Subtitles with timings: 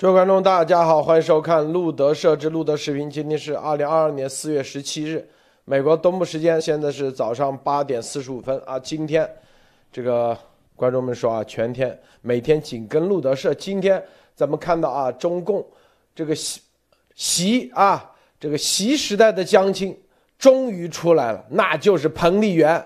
[0.00, 3.10] 各位观众，大家好，欢迎收看路德社之路德视频。
[3.10, 5.28] 今天是二零二二年四月十七日，
[5.66, 8.78] 美国东部时间现在是早上八点四十五分啊。
[8.78, 9.30] 今天
[9.92, 10.34] 这个
[10.74, 13.52] 观众们说啊，全天每天紧跟路德社。
[13.52, 14.02] 今天
[14.34, 15.62] 咱们看到啊，中共
[16.14, 16.62] 这个习
[17.14, 19.94] 习啊，这个习时代的将军
[20.38, 22.82] 终于出来了，那就是彭丽媛。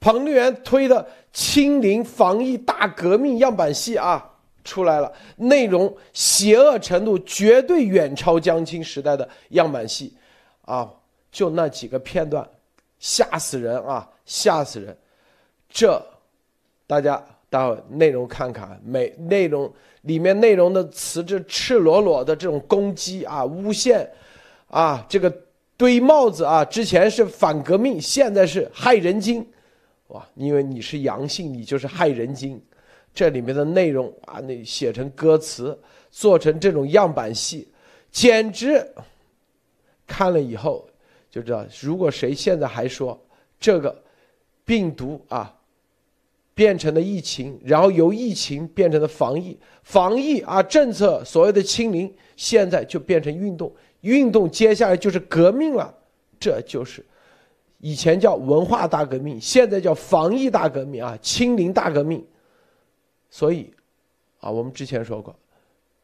[0.00, 4.32] 彭丽媛推的清零防疫大革命样板戏啊。
[4.66, 10.12] 出来了，内容邪恶程度绝对远超江青时代的样板戏，
[10.62, 10.90] 啊，
[11.30, 12.46] 就那几个片段，
[12.98, 14.94] 吓死人啊，吓死人！
[15.70, 16.04] 这，
[16.86, 24.10] 大家待会内容看看，每内容里面内容的词，这赤裸裸的这种攻击啊，诬陷，
[24.68, 25.32] 啊，这个
[25.76, 29.46] 堆帽子啊，之前是反革命，现在是害人精，
[30.08, 32.60] 哇，因为你是阳性，你就是害人精。
[33.16, 35.76] 这里面的内容啊，那写成歌词，
[36.10, 37.66] 做成这种样板戏，
[38.10, 38.86] 简直
[40.06, 40.86] 看了以后
[41.30, 43.18] 就知道，如果谁现在还说
[43.58, 44.02] 这个
[44.66, 45.56] 病毒啊
[46.54, 55.90] 变成了疫情，然后由疫情变成了防疫，防疫啊政策所谓的清零，现在就变成运动，运动接下来就是革命了，
[56.38, 57.02] 这就是
[57.78, 62.22] 以前叫文化大革命，现在叫防疫大革命啊，清零大革命。
[63.28, 63.72] 所以，
[64.40, 65.34] 啊，我们之前说过，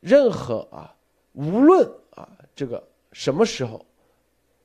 [0.00, 0.94] 任何啊，
[1.32, 3.84] 无论啊，这个什么时候，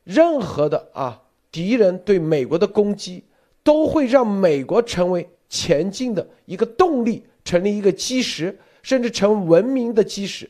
[0.04, 3.24] 任何的啊敌人对美国的攻击，
[3.64, 10.50] 都会让美国成为前进的一个动力，成立一个基石，甚至成文明的基石。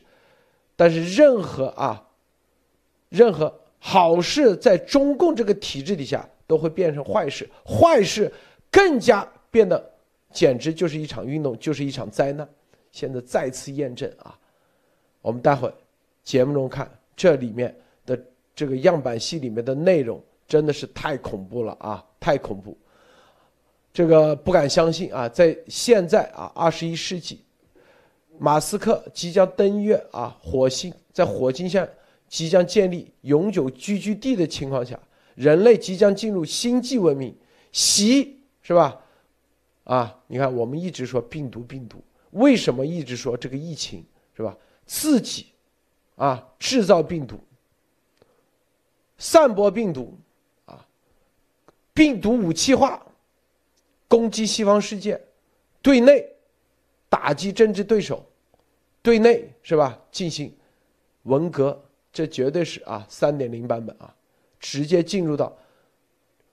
[0.74, 2.08] 但是，任何啊，
[3.08, 8.32] 任何好事，在中共这个体制底下，都会变成坏事，坏事
[8.70, 9.97] 更加变得。
[10.32, 12.48] 简直就是一场运动，就是一场灾难。
[12.90, 14.36] 现在再次验证啊！
[15.20, 15.72] 我们待会
[16.24, 17.74] 节目中看这里面
[18.06, 18.18] 的
[18.54, 22.04] 这个样板戏里面的内容，真的是太恐怖了啊！
[22.18, 22.76] 太恐怖，
[23.92, 25.28] 这个不敢相信啊！
[25.28, 27.42] 在现在啊，二十一世纪，
[28.38, 31.86] 马斯克即将登月啊，火星在火星上
[32.26, 34.98] 即将建立永久居住地的情况下，
[35.34, 37.36] 人类即将进入星际文明，
[37.70, 38.98] 习是吧？
[39.88, 44.04] 啊，你看，我们一直说病毒，病毒，为什么一直说这个疫情
[44.36, 44.54] 是吧？
[44.84, 45.46] 自己
[46.16, 47.40] 啊制造病毒，
[49.16, 50.14] 散播病毒，
[50.66, 50.86] 啊，
[51.94, 53.02] 病毒武器化，
[54.06, 55.18] 攻击西方世界，
[55.80, 56.22] 对内
[57.08, 58.22] 打击政治对手，
[59.00, 59.98] 对内是吧？
[60.12, 60.54] 进行
[61.22, 61.82] 文革，
[62.12, 64.14] 这绝对是啊三点零版本啊，
[64.60, 65.56] 直接进入到。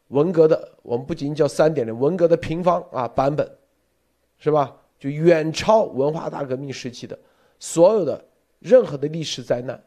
[0.10, 3.50] 文革的，我们不仅仅叫三点零，文革的平方啊版本，
[4.38, 4.78] 是吧？
[5.00, 7.18] 就远超文化大革命时期的
[7.60, 8.24] 所有的
[8.60, 9.84] 任何的历史灾难。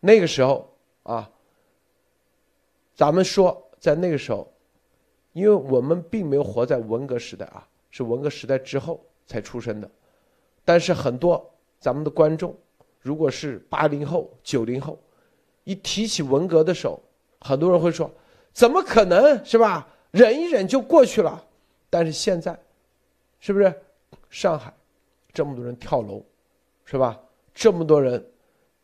[0.00, 0.68] 那个时候
[1.04, 1.30] 啊，
[2.94, 4.52] 咱们说在那个时候，
[5.32, 9.90] 因为我们并没有活在文革时代啊，是文革时代之后才出生的。
[10.64, 11.48] 但是很多
[11.78, 12.54] 咱们的观众，
[13.00, 14.98] 如果是八零后、九零后，
[15.62, 17.00] 一提起文革的时候，
[17.40, 18.10] 很多人会说。
[18.54, 19.86] 怎么可能是吧？
[20.12, 21.44] 忍一忍就过去了。
[21.90, 22.58] 但是现在，
[23.40, 23.72] 是不是
[24.30, 24.72] 上海
[25.32, 26.24] 这么多人跳楼，
[26.84, 27.20] 是吧？
[27.52, 28.24] 这么多人，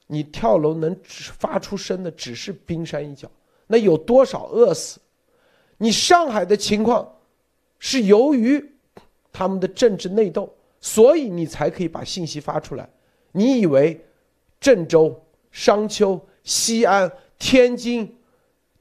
[0.07, 3.31] 你跳楼能发出声的只是冰山一角，
[3.69, 5.01] 那有多少饿死？
[5.79, 7.17] 你上海的情况
[7.79, 8.73] 是由于
[9.33, 12.89] 他们的政治内斗，所以你才可以把信息发出来。
[13.33, 14.05] 你以为
[14.61, 15.21] 郑州、
[15.51, 18.17] 商丘、西安、天津？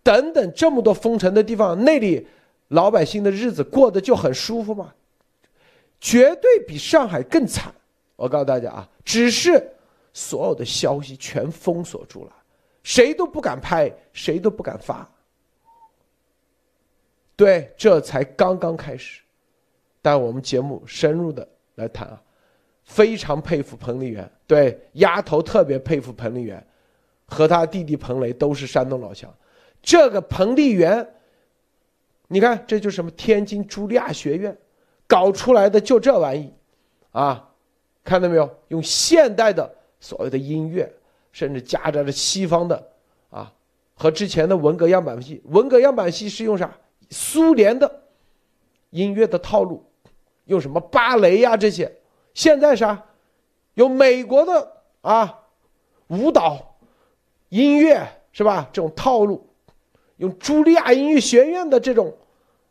[0.04, 2.26] 等等，这么多封城的地方，那里
[2.70, 4.94] 老百姓的日子过得就很舒服吗？
[6.00, 7.74] 绝对比上海更惨。
[8.16, 9.62] 我告诉大家啊，只是
[10.14, 12.34] 所有的消息全封锁住了，
[12.84, 15.10] 谁都不敢拍，谁都不敢发。
[17.36, 19.22] 对，这才刚刚开始。
[20.02, 22.22] 但我们节目深入的来谈啊，
[22.84, 26.66] 非常佩服彭丽媛，对，丫头特别佩服彭丽媛，
[27.26, 29.34] 和他弟弟彭雷都是山东老乡。
[29.82, 31.16] 这个彭丽媛，
[32.28, 34.58] 你看，这就是什么天津茱莉亚学院
[35.08, 36.54] 搞出来的，就这玩意，
[37.12, 37.50] 啊，
[38.04, 38.50] 看到没有？
[38.68, 40.92] 用现代的所谓的音乐，
[41.32, 42.92] 甚至夹杂着西方的
[43.30, 43.52] 啊，
[43.96, 46.72] 和之前的文革样板戏，文革样板戏是用啥？
[47.10, 48.04] 苏联的
[48.92, 49.84] 音乐的套路，
[50.46, 51.92] 用什么芭蕾呀这些？
[52.36, 53.06] 现在啥？
[53.74, 55.40] 有美国的啊，
[56.08, 56.76] 舞蹈、
[57.48, 58.70] 音乐是吧？
[58.72, 59.49] 这种套路。
[60.20, 62.16] 用茱莉亚音乐学院的这种，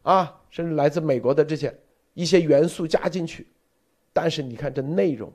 [0.02, 1.74] 啊，甚至来自美国的这些
[2.12, 3.46] 一些元素加进去，
[4.12, 5.32] 但是你看这内容，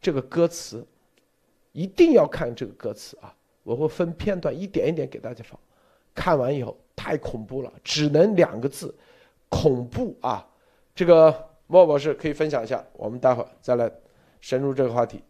[0.00, 0.86] 这个歌词，
[1.72, 3.34] 一定要看这个歌词啊！
[3.64, 5.58] 我会分片段一点一点给大家放。
[6.14, 8.94] 看完以后太恐怖了，只能两个字，
[9.48, 10.46] 恐怖啊！
[10.94, 11.34] 这个
[11.66, 13.90] 莫博士可以分享一下，我们待会儿再来
[14.40, 15.20] 深入这个话题。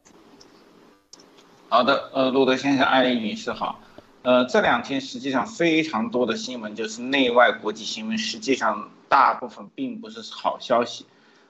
[1.70, 3.80] 好的，呃，路德先生、艾丽女士好。
[4.22, 11.04] 呃，这两天实际上非常多的新闻就是内外国际新闻，实际上大部分并不是好消息。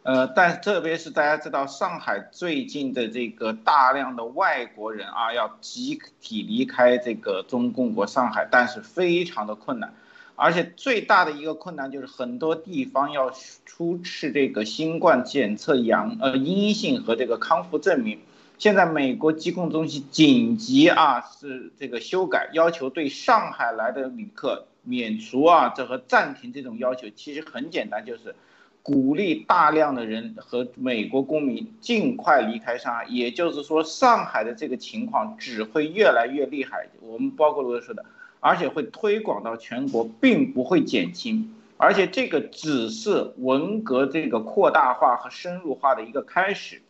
[0.04, 9.92] 呃，但特别是大家知道，上海最近的这个大量的外国人啊，要集体离开这个中共国上海，但是非常的困难，
[10.34, 13.30] 而且最大的一个困难就是很多地方要
[13.66, 18.18] 出示这个新冠检测阳呃阴性和这个康复证明。
[18.62, 28.36] 现在美国疾控中心紧急啊是这个修改，要求对上海来的旅客免除啊这和暂停这种要求，其实很简单，就是。
[28.84, 36.88] 鼓励大量的人和美国公民尽快离开上海，也就是说，上海的这个情况只会越来越厉害。
[37.00, 38.04] 我们包括罗德说的，
[38.40, 41.54] 而且会推广到全国，并不会减轻。
[41.76, 46.81] 而且这个只是文革这个扩大化和深入化的一个开始。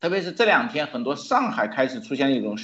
[0.00, 2.56] 特别是这两天，很多上海开始出现一种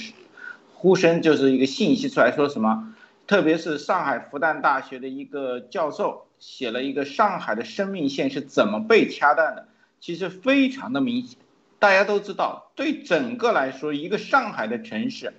[0.73, 2.95] 呼声，就是一个信息出来说什么，
[3.27, 6.25] 特别是上海复旦大学的一个教授。
[6.39, 9.67] 写了一个上海的生命线是怎么被掐断的，
[9.99, 11.39] 其实非常的明显。
[11.79, 15.33] 大家都知道，对整个来说，一个上海的城市，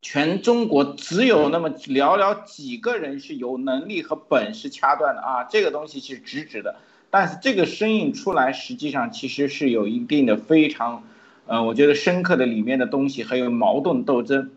[0.00, 6.76] 全中国只有那么寥寥几个人是有能力和本事掐断的啊，这个东西是直指的。
[7.16, 11.04] 但是这个声音出来，实际上其实是有一定的非常，
[11.46, 14.50] 呃，我觉得深刻的里面的东西，还有矛盾斗争。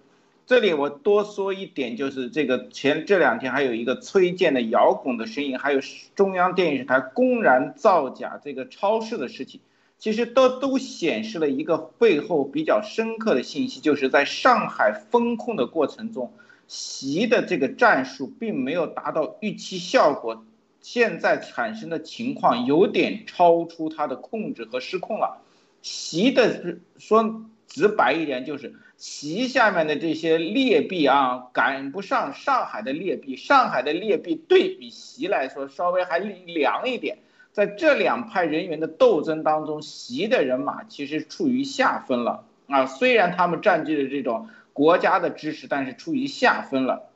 [0.48, 5.80] 这里我多说一点，就是这个前这两天还有一个崔健的摇滚的声音，还有
[6.16, 9.62] 中央电视台公然造假这个超市的事情，
[10.00, 16.34] 其实都都显示了一个背后比较深刻的信息，就是在上海封控的过程中，
[16.68, 20.44] 习的这个战术并没有达到预期效果，
[20.82, 25.42] 现在产生的情况有点超出他的控制和失控了。
[25.82, 28.76] 习的说直白一点就是。
[28.98, 33.36] 习下面的这些劣币啊，赶不上上海的劣币。
[33.36, 37.20] 上海的劣币对比习来说，稍微还凉一点。
[37.52, 42.88] 在这两派人员的斗争当中，习的人马其实处于下风了啊。
[42.88, 47.12] 虽然他们占据了这种国家的支持，但是处于下风了。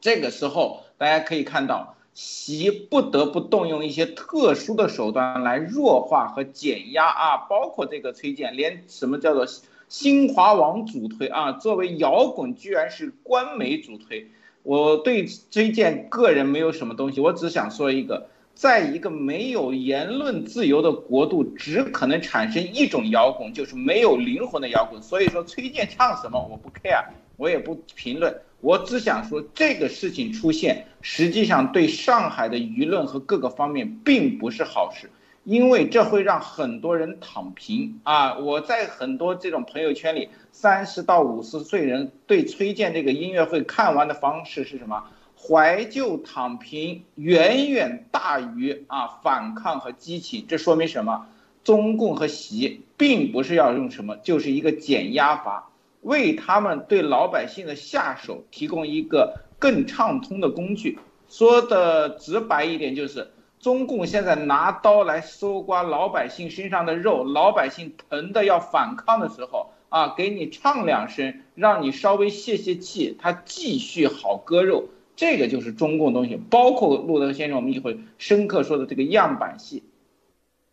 [0.00, 9.46] 这个时候，大家可以看到，习不得不动用一些特殊的手段来弱化和减压啊，包括这个崔健，连什么叫做。
[9.88, 14.30] 新华网主推啊，作为摇滚居然是官媒主推。
[14.62, 25.02] 我对崔健个人没有什么东西，我只想说一个，在一个没有言论自由的国度，只可能产生一种摇滚，就是没有灵魂的摇滚。
[25.02, 27.06] 所以说，崔健唱什么我不 care，
[27.40, 35.10] 我也不评论，我只想说这个事情出现，实际上对上海的舆论和各个方面并不是好事。
[35.44, 38.36] 因为这会让很多人躺平啊！
[38.36, 45.02] 我在很多这种朋友圈里，三十到五十岁人对崔健这个音乐会看完的方式是什么？
[45.34, 50.44] 怀旧躺平远远大于啊反抗和激情。
[50.46, 51.26] 这说明什么？
[51.64, 55.69] 中共和习并不是要用什么，就是一个减压法，
[56.02, 60.98] 为他们对老百姓的下手提供一个更畅通的工具。
[61.28, 63.30] 说的直白一点就是。
[63.60, 76.40] 中共现在拿刀来搜刮老百姓身上的肉，老百姓疼的要反抗的时候啊，给你唱两声，让你稍微泄泄气，他继续好割肉，这个就是中共东西。
[76.48, 79.84] 包括路德先生，我们一会深刻说的这个样板戏。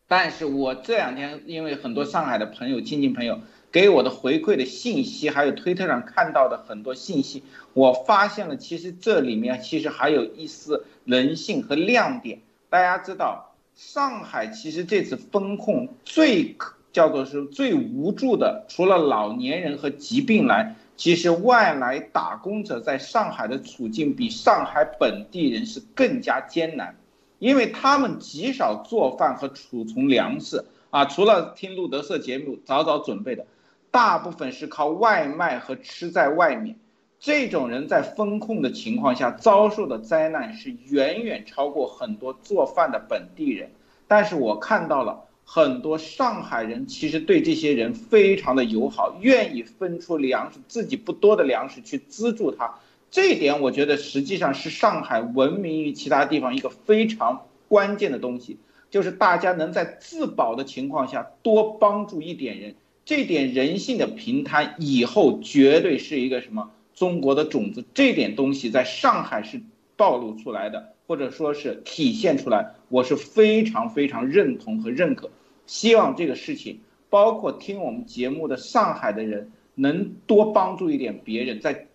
[0.07, 7.43] 但是我这两天因为很多上海的朋友、亲戚朋友给我的回馈的信息，还有推特上看到的很多信息，
[7.73, 12.39] 我发现了其实这里面其实还有一丝人性和亮点。
[12.69, 16.55] 大家知道，上海其实这次封控最
[16.91, 26.95] 叫做是最无助的，除了老年人和疾病来，其实外来打工者在上海的处境比上海本地人是更加艰难，
[27.37, 33.45] 因为他们极少做饭和储存粮食啊，除了听路德社节目早早准备的，
[33.91, 36.75] 大部分是靠外卖和吃在外面。
[37.19, 43.71] 这种人在风控的情况下遭受的灾难是远远超过很多做饭的本地人，
[44.07, 52.75] 但是我看到了很多上海人其实对这些人非常的友好，愿意分出粮食自己不多的粮食去资助他，
[53.09, 58.59] 这一点我觉得实际上是上海闻名于其他地方一个非常关键的东西，
[58.91, 62.75] 就是大家能在自保的情况下多帮助一点人。
[63.07, 69.61] 这点人性的平摊以后绝对是一个什么中国的种子，这点东西在上海是
[69.95, 75.29] 暴露出来的，或者说是体现出来，我是非常非常认同和认可。
[75.65, 81.87] 希望这个事情，包括听我们节目的上海的人，能多帮助一点别人，在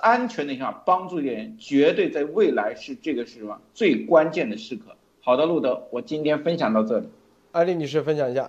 [0.00, 4.94] 安全的情况下帮助一点人，绝对在未来是这个是什么最关键的时刻。
[5.22, 7.08] 好的，路德，我今天分享到这里。
[7.50, 8.48] 艾丽女士分享一下。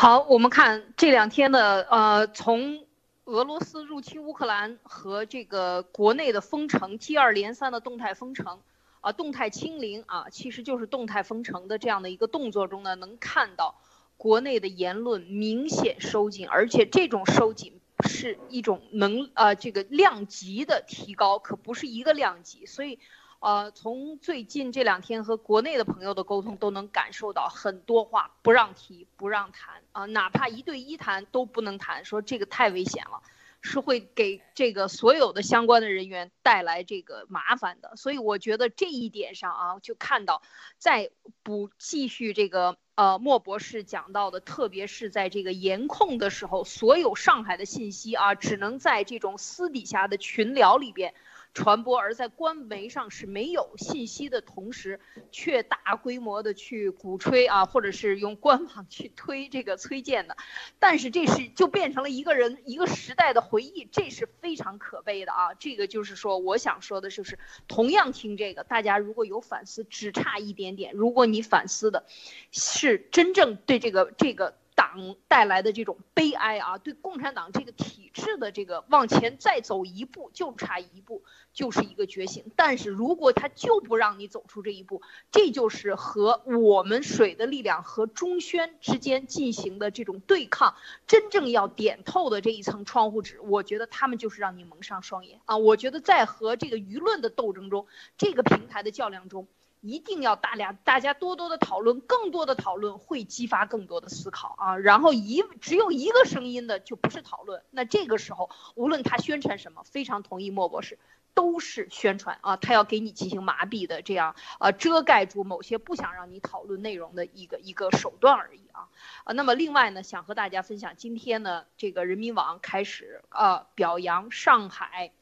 [0.00, 2.86] 好，我们看这两天的呃，从
[3.24, 8.60] 俄罗斯入侵乌克兰和这个国内的封城接二连三的动态封城，
[9.00, 13.74] 啊，动态清零啊，其实就是动态封城的这样的一个动作中呢，能看到
[14.16, 23.00] 国内的言论明显收紧，而且这种收紧是一种能呃这个量级的提高，可不是一个量级，所以。
[23.40, 33.22] 呃，从最近这两天和国内的朋友的沟通，都能感受到很多话不让提、不让谈啊，哪怕一对一谈都不能谈，说这个太危险了，
[33.60, 37.94] 是会给这个所有的相关的人员带来这个麻烦的。
[37.94, 40.42] 所以我觉得这一点上啊，就看到
[40.78, 41.10] 在
[41.44, 51.14] 不继续这个呃莫博士讲到的，特别是在这个严控的时候，所有上海的信息啊，只能在这种私底下的群聊里边。
[51.54, 55.00] 传播，而在官媒上是没有信息的同时，
[55.32, 60.36] 却大规模的去鼓吹啊，或者是用官网去推这个崔健的，
[60.78, 65.54] 但是这是就变成了一个人一个时代的回忆，这是非常可悲的啊！
[65.54, 70.94] 这个就是说，我想说的就是，同样听这个，大家如果有反思，只差一点点。
[70.94, 72.06] 如果你反思的，
[72.52, 74.56] 是真正对这个这个。
[74.78, 82.44] 党带来的这种悲哀啊，对共产党这个体制的这个往前再走一步，就差一步，就是一个觉醒。
[82.54, 90.76] 但是如果他就不让你走出这一步，这就是和我们水的力量和中宣之间进行的这种对抗。
[91.08, 95.56] 真正要点透的这一层窗户纸，我觉得他们就是让你蒙上双眼啊！
[95.56, 99.48] 我觉得在和这个舆论的斗争中，这个平台的较量中。
[99.80, 104.76] 一定要大家大家多多的讨论，更多的讨论会激发更多的思考啊。
[104.76, 107.62] 然后一只有一个声音的就不是讨论。
[107.70, 110.98] 那这个时候，无论他宣传什么，非常同意莫博士，
[111.34, 112.56] 都是宣传啊。
[112.56, 118.88] 他要给你进行麻痹的，这样啊遮盖住某些不想让你讨论内容的一个一个手段而已啊。
[119.24, 125.12] 啊，那么另外呢，想和大家分享，今天呢，这个人民网开始啊表扬上海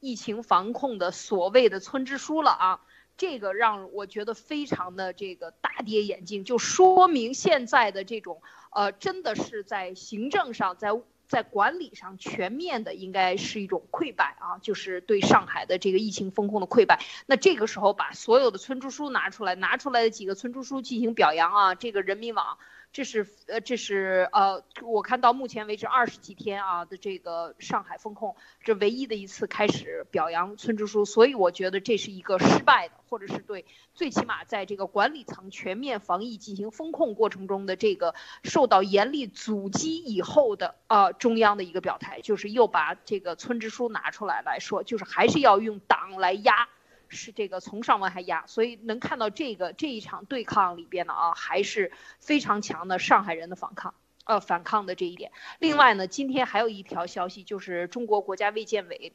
[0.00, 2.80] 疫情防控的所谓的村支书了啊。
[3.16, 10.90] 这个让我觉得非常的这个大跌眼镜，就说明现在的这种呃，真的是在行政上，在
[11.26, 17.02] 在管理上全面的应该是一种溃败啊，就是对上海的这个疫情风控的溃败。
[17.26, 22.58] 那这个时候把所有的村支书拿出来，拿出来的几个村支书进行表扬啊，这个人民网。
[22.96, 46.66] 这是呃，这是呃，我看到目前为止二十几天啊的这个上海封控，这唯一的一次开始表扬村支书，所以我觉得这是一个失败的，或者是对最起码在这个管理层全面防疫进行风控过程中的这个受到严厉阻击以后的啊中央的一个表态，就是又把这个村支书拿出来来说，就是还是要用党来压。
[47.08, 53.94] 是这个从上往下压，所以能看到这个这一场对抗里边呢啊，还是非常强的上海人的反抗，
[54.24, 55.32] 呃，反抗的这一点。
[55.58, 59.12] 另外呢，今天还有一条消息，就是中国国家卫健委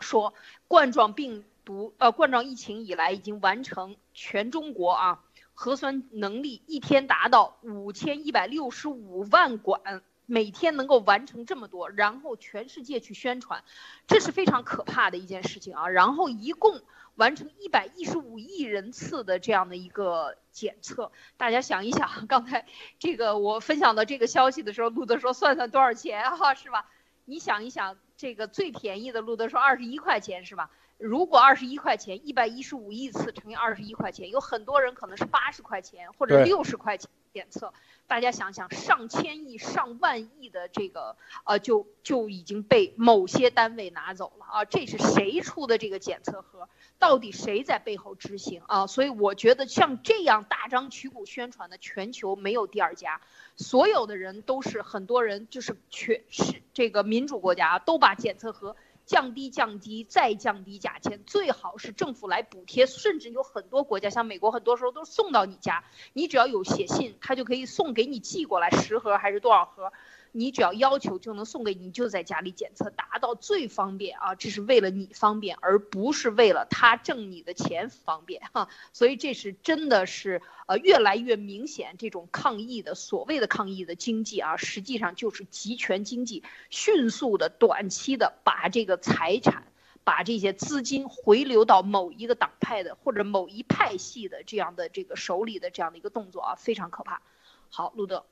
[0.00, 0.34] 说，
[0.68, 10.02] 冠状病毒呃冠状疫情以来已经完成全中国啊核酸能力一天达到五千一百六十五万管。
[10.26, 13.62] 每天能够完成这么多，然后全世界去宣传，
[14.06, 15.88] 这是非常可怕的一件事情啊！
[15.88, 16.82] 然后一共
[17.14, 22.66] 完成一百一十五亿人次的这样的一个检测，大家想一想， 刚才
[22.98, 26.86] 这个我分享的这个消息的时候，路德说算算多少钱哈，是吧？
[27.24, 30.70] 你想一想，这个最便宜的路德说二十一块钱是吧？
[30.98, 37.72] 如果二十一块钱，一百一十五亿次乘以二十一块钱，有很多人可能是八十块钱或者六十块钱检测。
[38.06, 44.64] 大家想想，上千亿、上万亿的这个，呃，就就已经被某些单位拿走了啊！
[44.64, 46.68] 这是谁出的这个检测盒？
[46.98, 48.86] 到底谁在背后执行啊？
[48.86, 53.20] 所以我觉得像这样大张旗鼓宣传的，全球没有第二家。
[53.56, 58.76] 所有的人都是很多人，就是全是这个民主国家都把检测盒。
[59.06, 69.92] 降低、降低、再降低价钱，最好是政府来补贴，甚至有很多国家，像美国，很多时候都送到你家，你只要有写信，他就可以送给你寄过来十盒还是多少盒，
[70.36, 78.68] 你只要要求就能送给你，就在家里检测，达到最方便啊，这是为了你方便，而不是为了他挣你的钱方便哈。
[78.92, 89.64] 所以这是真的是呃越来越明显，这种抗疫的所谓的抗疫的经济啊，实际上就是集权经济，迅速的短期的把这个财产。
[90.04, 97.22] 把这些资金回流到某一个党派的或者某一派系的这样的这个手里的这样的一个动作啊，非常可怕。
[97.70, 98.24] 好，路德，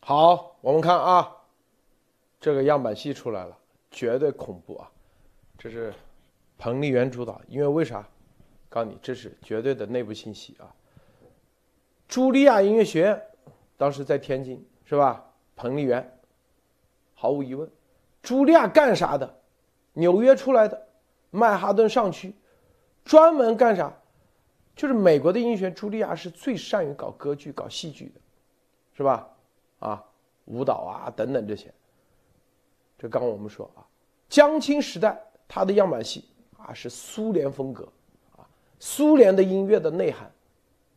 [0.00, 1.36] 好，我们看啊，
[2.40, 3.56] 这个样板戏出来了，
[3.90, 4.90] 绝对恐怖啊！
[5.58, 5.92] 这是
[6.58, 8.08] 彭丽媛主导，因为为啥？
[8.68, 10.74] 告诉你，这是绝对的内部信息啊。
[12.08, 13.22] 茱莉亚音乐学院
[13.76, 15.24] 当时在天津是吧？
[15.54, 16.18] 彭丽媛，
[17.14, 17.70] 毫无疑问，
[18.22, 19.38] 茱莉亚干啥的？
[19.92, 20.88] 纽约出来的。
[21.32, 22.34] 曼哈顿上区，
[23.04, 23.92] 专门干啥？
[24.74, 28.20] 就是美国的音乐学院，茱莉亚是最善于搞歌剧、搞戏剧的，
[28.96, 29.29] 是吧？
[29.80, 30.02] 啊，
[30.44, 31.70] 舞蹈啊等等这些。
[32.96, 33.84] 这刚我们说啊，
[34.28, 36.24] 江青时代他的样板戏
[36.56, 37.86] 啊是苏联风格，
[38.36, 38.46] 啊，
[38.78, 40.30] 苏联的音乐的内涵、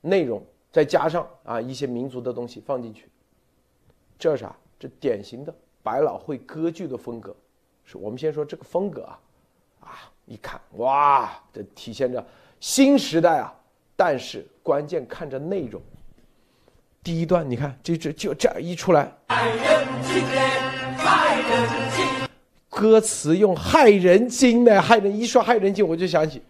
[0.02, 3.10] 内容，再加上啊一些民族的东西放进去，
[4.20, 4.56] 这啥？
[4.80, 7.36] 这典型的百老汇歌剧的风格。
[7.84, 9.20] 是我们先说这个风格啊，
[9.82, 9.90] 啊。
[10.26, 12.26] 一看哇，这体现着
[12.62, 13.54] 新时代啊！
[13.94, 15.82] 但是关键看着内容。
[17.04, 19.12] 第一段你看，这这就这样一出来，
[22.70, 26.42] 歌词用害人精的，害人一说害人精，我就想起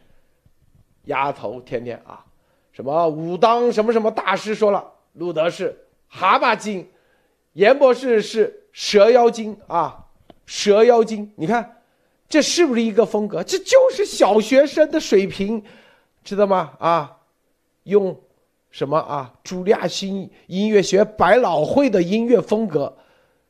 [1.06, 2.24] 丫头天天啊，
[2.72, 5.76] 什么武当什么什么大师说了，路德是
[6.08, 6.88] 蛤蟆精，
[7.54, 10.06] 严博士是蛇妖精啊，
[10.46, 11.78] 蛇妖精，你看。
[12.30, 13.44] 这是不是一个风格？
[13.44, 15.64] 这就是小学生的水平，
[16.24, 16.74] 知道吗？
[16.80, 17.18] 啊，
[17.84, 18.20] 用
[18.74, 19.32] 什么啊？
[19.44, 22.92] 茱莉亚新音乐学百老汇的音乐风格，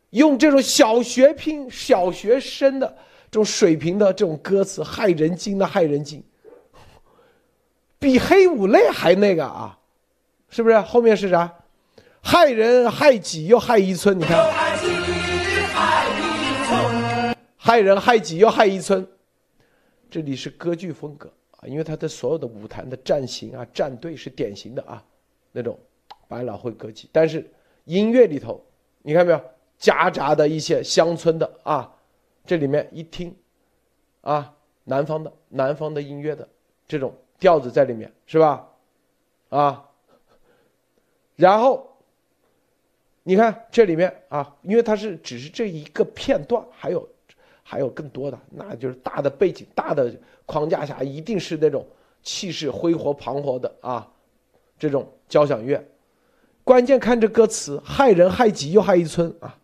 [0.10, 2.86] 用这种小学拼小学生的
[3.32, 6.22] 这种水平的这种歌词，害人精的害人精，
[7.98, 9.80] 比黑五类还那个啊，
[10.50, 10.78] 是不是？
[10.82, 11.50] 后面是啥？
[12.22, 14.38] 害人害己又害一村，你看。
[17.56, 19.08] 害人害己又害一村，
[20.12, 25.02] 这里是歌剧风格啊，因为他的所有的舞台的战型啊、战队是典型的啊
[25.54, 25.80] 那种
[26.28, 27.50] 百老汇歌曲，但是
[27.86, 28.62] 音乐里头
[29.02, 29.42] 你看没有
[29.78, 31.90] 夹杂的一些乡村的啊，
[32.46, 33.34] 这里面一听
[34.20, 36.46] 啊南方的南方的音乐的
[36.86, 38.68] 这种调子在里面是吧？
[39.48, 39.90] 啊，
[41.38, 41.96] 然后
[43.24, 47.08] 你看这里面啊，因为它是只是这一个片段，还有。
[47.66, 50.14] 还有更多的，那就是大的背景、大的
[50.46, 51.88] 框架下，一定是那种
[52.22, 54.12] 气势恢宏磅礴的啊，
[54.84, 55.82] 这种交响乐。
[56.66, 59.56] 关键看这歌词，害人害己又害一村啊，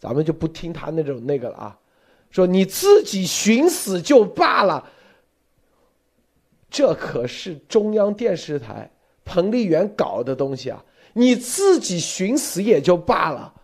[0.00, 1.78] 咱们就不听他那种那个了啊。
[2.32, 4.84] 说你自己寻死就罢了，
[6.68, 8.90] 这可是中央电视台
[9.24, 13.54] 彭丽媛搞的东西啊，你自己寻死也就罢了。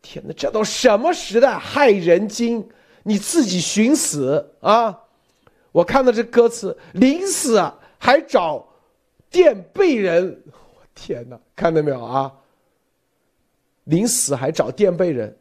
[0.00, 2.66] 天哪，这都什么时代，害人精！
[3.02, 5.00] 你自己寻死啊！
[5.72, 7.62] 我看到这歌词，临死
[7.98, 8.66] 还找
[9.30, 12.34] 垫背人，我天哪，看到没有啊？
[13.84, 15.36] 临死还找垫背人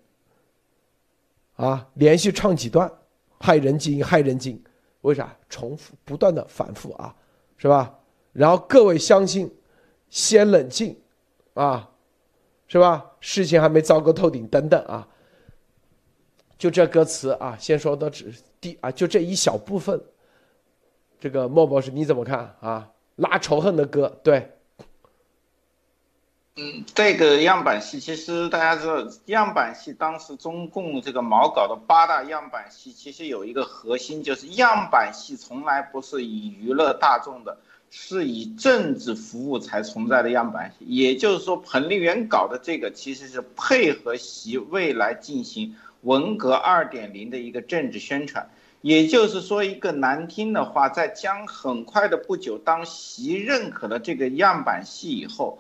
[1.56, 1.88] 啊！
[1.96, 2.92] 连续唱几段，
[3.40, 4.64] 害人精，害人精，
[5.02, 5.36] 为啥？
[5.50, 7.14] 重复不断的反复啊，
[7.58, 8.00] 是吧？
[8.32, 9.52] 然后各位相信，
[10.10, 10.98] 先冷静
[11.54, 11.92] 啊，
[12.68, 13.12] 是吧？
[13.20, 15.08] 事情还没糟糕透顶，等等啊。
[16.58, 20.02] 就这歌词啊，先说的只第啊，就这一小部分。
[21.20, 22.90] 这个莫博士你怎么看啊？
[23.20, 24.52] 拉仇恨的歌，对。
[26.56, 37.58] 嗯，这个样板戏其实大家知道，样板戏当时中共这个毛搞的八大样板戏，其实有一个核心，就是样板戏从来不是以娱乐大众的，
[37.92, 40.86] 是以政治服务才存在的样板戏。
[40.86, 45.76] 也就是说，彭丽媛搞的这个其实是配合习未来进行。
[46.02, 48.50] 文革二点零的一个政治宣传，
[48.82, 55.60] 也就是说一个难听的话，在将很快的不久，当习认可了这个样板戏以后，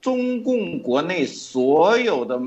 [0.00, 2.40] 中共国内所有的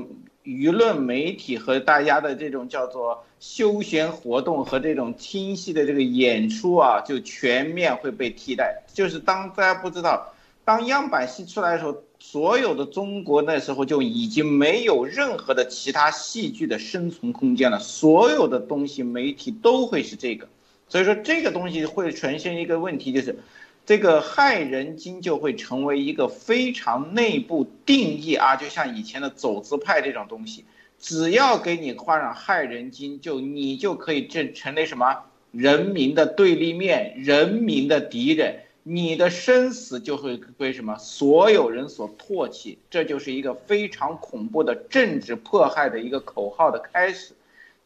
[0.44, 8.82] 舆论媒体和大家的这种叫做休闲活动和这种听戏的这个演出啊，就全面会被替代。
[8.92, 10.32] 就是当大家不知道，
[10.64, 12.02] 当样板戏出来的时候。
[12.26, 20.48] 所有的中国那时候就已经没有任何的其他戏剧的生存空间了，所有的东西媒体都会是这个，
[20.88, 23.38] 所以说这个东西会呈现一个问题，就是
[23.84, 30.64] 这个害人精就会成为一个非常内部定义啊，就像以前的走资派这种东西，
[30.98, 35.18] 只要给你画上害人精，就你就可以这成为什么
[35.52, 47.32] 人民的对立面，人民的敌人，你的生死就会被什么所有人所唾弃，这就是一个非常恐怖的政治迫害的一个口号的开始。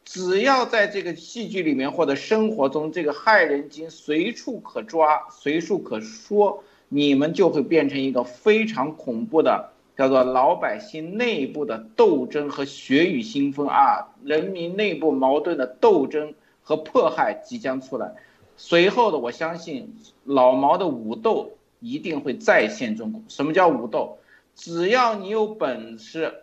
[0.03, 9.69] 只要在这个戏剧里面或者生活中，这个害人精随处可抓，随处可说，你们就会变成一个非常恐怖的。
[9.95, 16.33] 叫做老百姓内部的斗争和血雨腥风啊，人民内部矛盾的斗争
[16.63, 18.15] 和迫害即将出来。
[18.61, 19.95] 随后的，我相信
[20.25, 23.21] 老毛的武斗一定会再现中国。
[23.29, 24.17] 什么叫武斗？
[24.53, 26.33] 只要你有本事，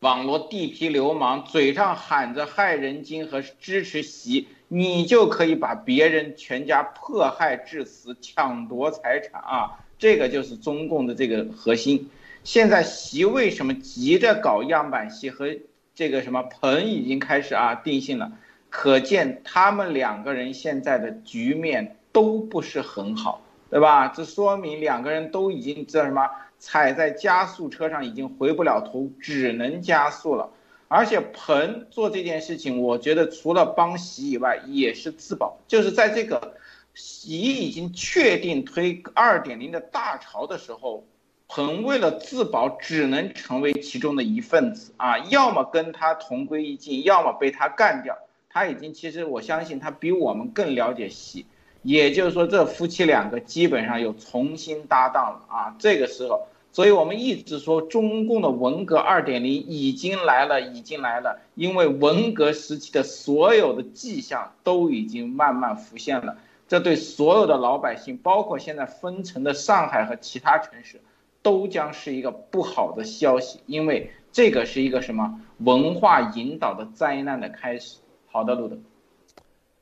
[0.00, 9.78] 网络地痞流氓嘴上喊着害人精和支持习，你就可以把别人全家迫害致死、抢夺财产啊！
[9.96, 12.10] 这个就是中共的这个核心。
[12.42, 15.54] 现在习为什么急着搞样板戏和
[15.94, 18.32] 这个什么彭已经开始啊定性了，
[18.70, 24.08] 可见他们两个人现在的局面都不是很好，对吧？
[24.08, 26.28] 这说明两个人都已经知道什么
[26.58, 30.50] 踩在加速车上已经回不了头，只能加速了。
[30.88, 36.54] 而且彭做这件事情，我觉得除了帮习以外，也是自保，就是在这个
[36.94, 41.04] 习已经确定推二点零的大潮的时候。
[41.50, 48.18] 彭为了自保，只能成为其中的一份子啊，要么跟他同归于尽，要么被他干掉。
[48.50, 51.46] 他已经，其实我相信他比我们更了解戏，
[51.82, 55.76] 也就是说，这夫妻两个基本上又重新搭档了啊。
[55.78, 66.38] 这个时候，所以我们一直说中共的文革二点零已经来了，已经来了，因为文革时期的所有的迹象都已经慢慢浮现了。
[66.66, 71.00] 这对所有的老百姓，包括现在封城的上海和其他城市。
[71.40, 77.98] 都将是一个不好的消息，因为这个是一个什么文化引导的灾难的开始。
[78.30, 78.76] 好的，路德，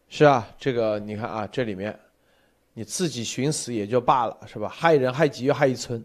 [0.09, 1.99] 是啊，这个你看啊，这里面
[2.73, 4.69] 你自己寻死也就罢了，是吧？
[4.69, 6.03] 害人害己又害一村，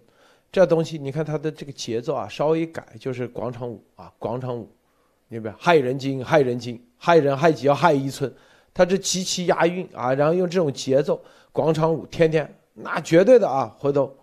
[0.52, 4.70] 这东西你看它的这个节奏啊，稍微一改就是广场舞啊，广场舞，
[5.28, 5.54] 明白？
[5.58, 8.34] 害人精，害人精，害人害己要害一村，
[8.74, 14.16] 它这极其押韵啊，然后用这种节奏，广场舞，天天那绝对的啊，回头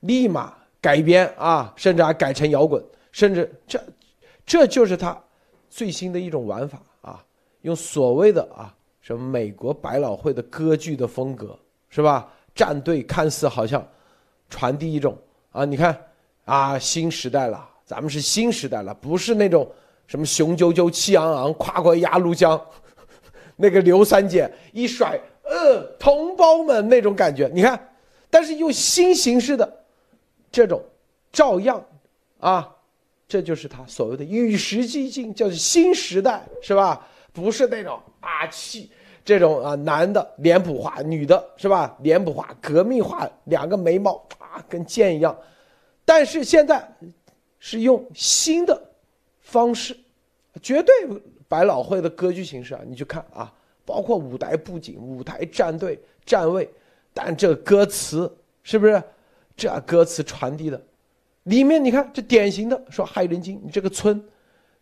[0.00, 0.54] 立马。
[0.82, 3.80] 改编啊，甚至还改成摇滚，甚至这，
[4.44, 5.16] 这就是他
[5.70, 6.82] 最新的一种玩法，
[7.62, 12.30] 用所谓的啊什么美国百老汇的歌剧的风格是吧？
[12.54, 13.86] 战队看似好像
[14.50, 15.16] 传递一种
[15.50, 15.98] 啊，你看
[16.44, 19.66] 啊新时代了，咱们是新时代了，不是那种
[20.06, 22.60] 什么雄赳赳气昂昂跨过鸭绿江，
[23.56, 27.92] 那个刘三姐一甩，呃，同胞们那种感觉，你看，
[28.28, 29.78] 但是用新形式的。
[30.50, 30.84] 这种
[31.32, 31.82] 照样
[32.38, 32.76] 啊，
[33.26, 37.06] 这就是他所谓的与时俱进，叫做新时代，是吧？
[37.32, 38.90] 不是那种啊气，
[39.24, 41.96] 这种啊男的脸谱化，女的是吧？
[42.00, 45.36] 脸谱化，革命化，两个眉毛啊跟剑一样。
[46.04, 46.86] 但是现在
[47.58, 48.90] 是用新的
[49.40, 49.96] 方式，
[50.60, 50.92] 绝对
[51.48, 53.52] 百老汇的歌剧形式啊，你去看啊，
[53.84, 56.68] 包括舞台布景、舞台站队站位，
[57.14, 58.30] 但这歌词
[58.62, 59.02] 是不是？
[59.54, 60.82] 这歌词传递的，
[61.42, 64.20] 里面你看这典型的说害人精，你这个村，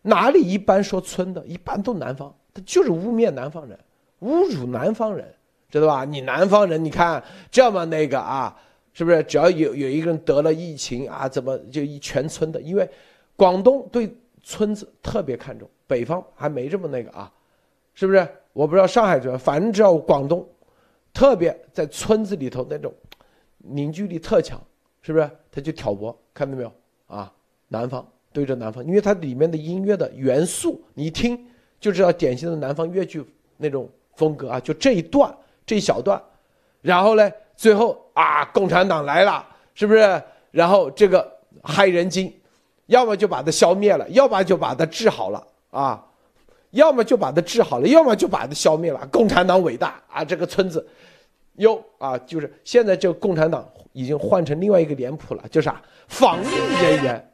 [0.01, 3.79] 哪里一般说村的，一般都南方，他就是污蔑南方人，
[4.21, 5.33] 侮辱南方人，
[5.69, 6.05] 知道吧？
[6.05, 8.55] 你南方人，你看这么那个啊，
[8.93, 9.23] 是不是？
[9.23, 12.61] 只要有有一个人得了疫情啊，怎么就一全村的？
[12.61, 12.89] 因为
[13.35, 17.31] 广东对村子特别看重，北方还没这么那个啊，
[17.93, 18.27] 是不是？
[18.53, 20.47] 我不知道上海怎么，反正只要广东，
[21.13, 22.93] 特别在村子里头那种。
[23.63, 24.59] 凝聚力特强，
[25.03, 25.29] 是不是？
[25.51, 26.73] 他就挑拨，看到没有
[27.05, 27.31] 啊？
[27.67, 31.45] 南方对着南方，因为它里面的音乐的元素，你听
[31.81, 33.21] 就知道典型的南方越剧
[33.57, 34.57] 那种风格啊。
[34.59, 36.21] 就这一段，这一小段，
[36.81, 40.21] 然后呢，最后啊，共产党来了，是不是？
[40.51, 41.29] 然后这个
[41.63, 42.33] 害人精，
[42.85, 46.05] 要么就把它消灭了，要么就把它治好了啊，
[46.69, 49.05] 要么就把它治好了，要么就把它消灭了。
[49.11, 50.87] 共产党伟大啊，这个村子。
[51.55, 57.30] 哟啊，就是现在这共产党已经换成另外一个脸谱了，就是啊，防疫人员。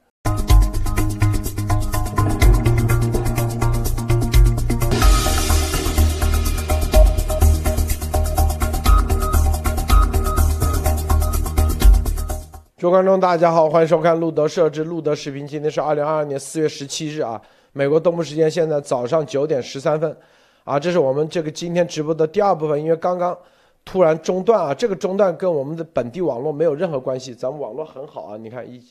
[12.87, 15.45] 各位观众，大家好，欢迎收看路德设置路德视频。
[15.45, 17.39] 今天是二零二二年四月十七日啊，
[17.73, 20.17] 美国东部时间现在早上九点十三分，
[20.63, 23.37] 啊，这是我们这个今天直播的第二部分，因为刚刚。
[23.83, 24.73] 突然中断啊！
[24.73, 28.37] 这个中断跟我们的本地网络没有任何关系，咱们网络很好啊。
[28.37, 28.81] 你看一，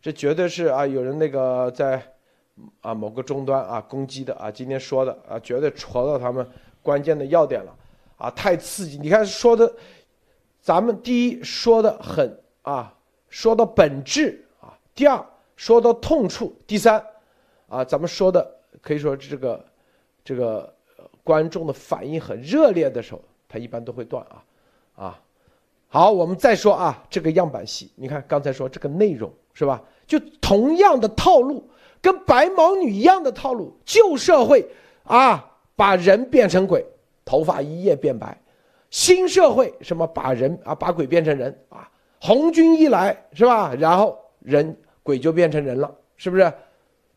[0.00, 2.00] 这绝对是啊，有人那个在
[2.82, 6.46] 啊某个终端啊攻击的啊，今天说的啊，绝对戳到他们
[6.84, 7.74] 关键的要点了
[8.16, 8.96] 啊，太刺激！
[9.02, 9.72] 你看说的，
[10.60, 12.94] 咱们第一说的很啊，
[13.30, 15.24] 说到本质啊，第二
[15.56, 17.02] 说到痛处，第三
[17.68, 18.46] 啊，咱们说的
[18.82, 19.64] 可以说这个
[20.22, 20.74] 这个
[21.24, 24.44] 观众的反应很热烈的时候，他一般都会断啊
[24.96, 25.20] 啊。
[25.88, 29.82] 好，我们再说啊，这个样板戏，你看刚才说这个内容是吧？
[30.06, 31.68] 就同样的套路，
[32.00, 34.68] 跟白毛女一样的套路，旧社会
[35.04, 36.84] 啊，把人变成鬼，
[37.24, 38.28] 头发一夜变白；
[38.90, 43.74] 新社会什么把人啊，把鬼变成人啊，红军一来是吧？
[43.74, 46.52] 然后人鬼就变成人了，是不是？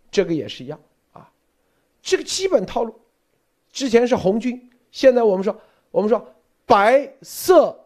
[0.09, 0.79] 这个也是一样
[1.11, 1.29] 啊，
[2.01, 2.99] 这个基本套路，
[3.71, 5.55] 之前是红军，现在我们说，
[5.91, 6.25] 我们说
[6.65, 7.79] 白色。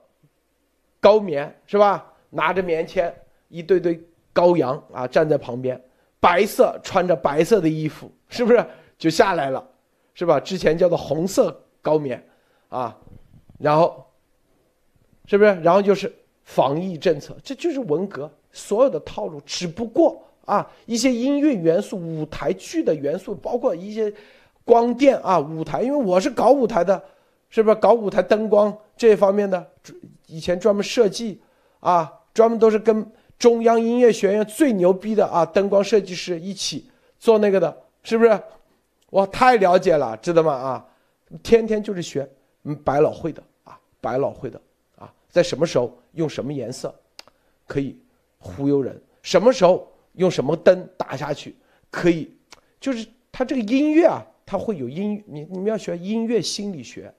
[1.00, 2.12] 高棉是吧？
[2.32, 3.16] 拿着棉签，
[3.50, 4.04] 一对对
[4.34, 5.80] 羔羊啊，站在旁边，
[6.20, 8.66] 白色穿着白色的衣服，是不是
[8.98, 9.66] 就下来了？
[10.16, 10.40] 是吧？
[10.40, 12.22] 之前叫做红色高棉，
[12.70, 12.98] 啊，
[13.60, 14.12] 然后，
[15.28, 15.54] 是不是？
[15.62, 16.14] 然后就是
[16.48, 19.42] 防疫政策，这就是文革所有的套路。
[19.46, 24.12] 只不过啊，一些音乐元素、舞台剧的元素，包括一些
[24.64, 27.04] 光电啊、舞台，因为我是搞舞台的，
[27.50, 27.76] 是不是？
[27.76, 29.68] 搞舞台灯光这方面的。
[30.28, 31.42] 以前专门设计，
[31.82, 33.06] 啊，专门都是跟
[33.38, 38.42] 中央音乐学院最牛逼的啊灯光设计师一起做那个的，是不是？
[39.10, 40.54] 我太了解了，知道吗？
[40.54, 40.86] 啊，
[41.44, 42.26] 天天就是学，
[42.86, 44.60] 百老汇的啊，百老汇的，
[45.38, 46.94] 在什么时候用什么颜色，
[47.68, 47.96] 可以
[48.40, 49.00] 忽悠人？
[49.22, 51.56] 什么时候用什么灯打下去，
[51.92, 52.36] 可以？
[52.80, 57.14] 就是它这个音乐啊，它会有音，你你们要学音乐心理学，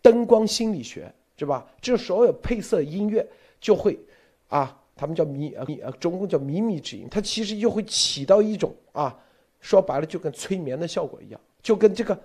[0.00, 1.12] 灯光心理学。
[1.36, 1.66] 是吧？
[1.80, 3.28] 这所有配色音乐
[3.60, 3.98] 就会，
[4.46, 9.18] 啊，他们叫迷迷呃，中共叫靡靡之音，它其实就会起到一种啊，
[9.58, 12.16] 说白了就跟催眠的效果一样，就跟这个，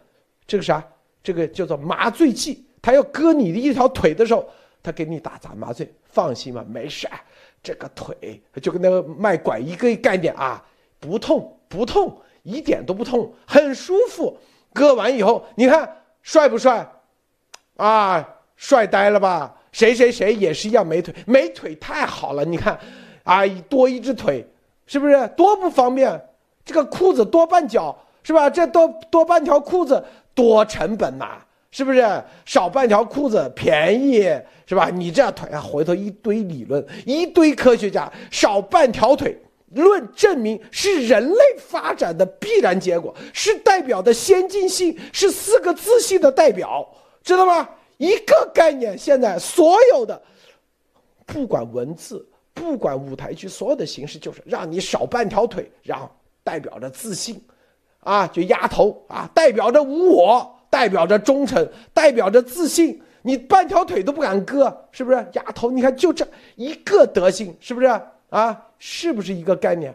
[0.45, 0.87] 这个啥，
[1.23, 4.47] 这个叫做麻醉剂，他要割你的一条腿的时候，
[4.81, 5.91] 他给你打杂麻醉？
[6.05, 7.07] 放心吧，没事，
[7.61, 10.63] 这个腿就跟那个卖拐一个概念啊，
[10.99, 14.37] 不痛不痛，一点都不痛，很舒服。
[14.73, 16.87] 割完以后，你看帅不帅？
[17.77, 18.35] 啊！
[18.55, 19.55] 帅呆了吧？
[19.71, 22.43] 谁谁谁也是一样没腿，没腿太好了。
[22.43, 22.77] 你看，
[23.23, 24.45] 啊，多一只腿，
[24.85, 26.21] 是不是多不方便？
[26.65, 28.49] 这个裤子多半脚，是吧？
[28.49, 30.03] 这多多半条裤子
[30.35, 32.23] 多成本呐，是不是？
[32.45, 34.21] 少半条裤子便宜，
[34.65, 34.89] 是吧？
[34.89, 39.37] 你这样腿啊，回头一堆理论，一堆科学家，少半条腿
[39.75, 46.87] 论证明是人类发展的必然结果，是代表的先进性，是四个自信的代表，
[47.23, 47.69] 知道吗？
[47.97, 50.19] 一个概念，现在所有的，
[51.25, 56.09] 不管文字，不管舞台剧，所有的形式就是让你少半条腿，然后
[56.43, 57.39] 代表着自信，
[57.99, 63.01] 啊，就压头啊，代表着无我，代表着忠诚，代表着自信。
[63.21, 65.17] 你半条腿都不敢割，是不是？
[65.33, 67.87] 丫头，你看就这一个德行，是不是
[68.29, 68.67] 啊？
[68.77, 69.93] 是不是一个概念？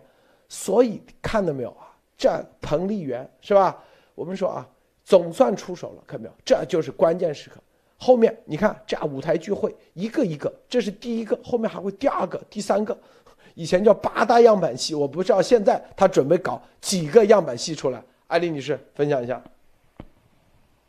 [0.48, 1.88] 所以看到没有啊？
[2.18, 3.82] 这彭丽媛是吧？
[4.14, 4.68] 我们说啊，
[5.04, 6.34] 总算出手了，看到没有？
[6.44, 7.56] 这就是关键时刻。
[7.96, 12.96] 后面你看，这舞台聚会一个一个，这是第一个，后面还会第二个、第三个。
[13.54, 18.02] 以前叫八大样板戏，我不知道现在他准备搞几个样板戏出来。
[18.26, 19.42] 艾丽女士，分享一下。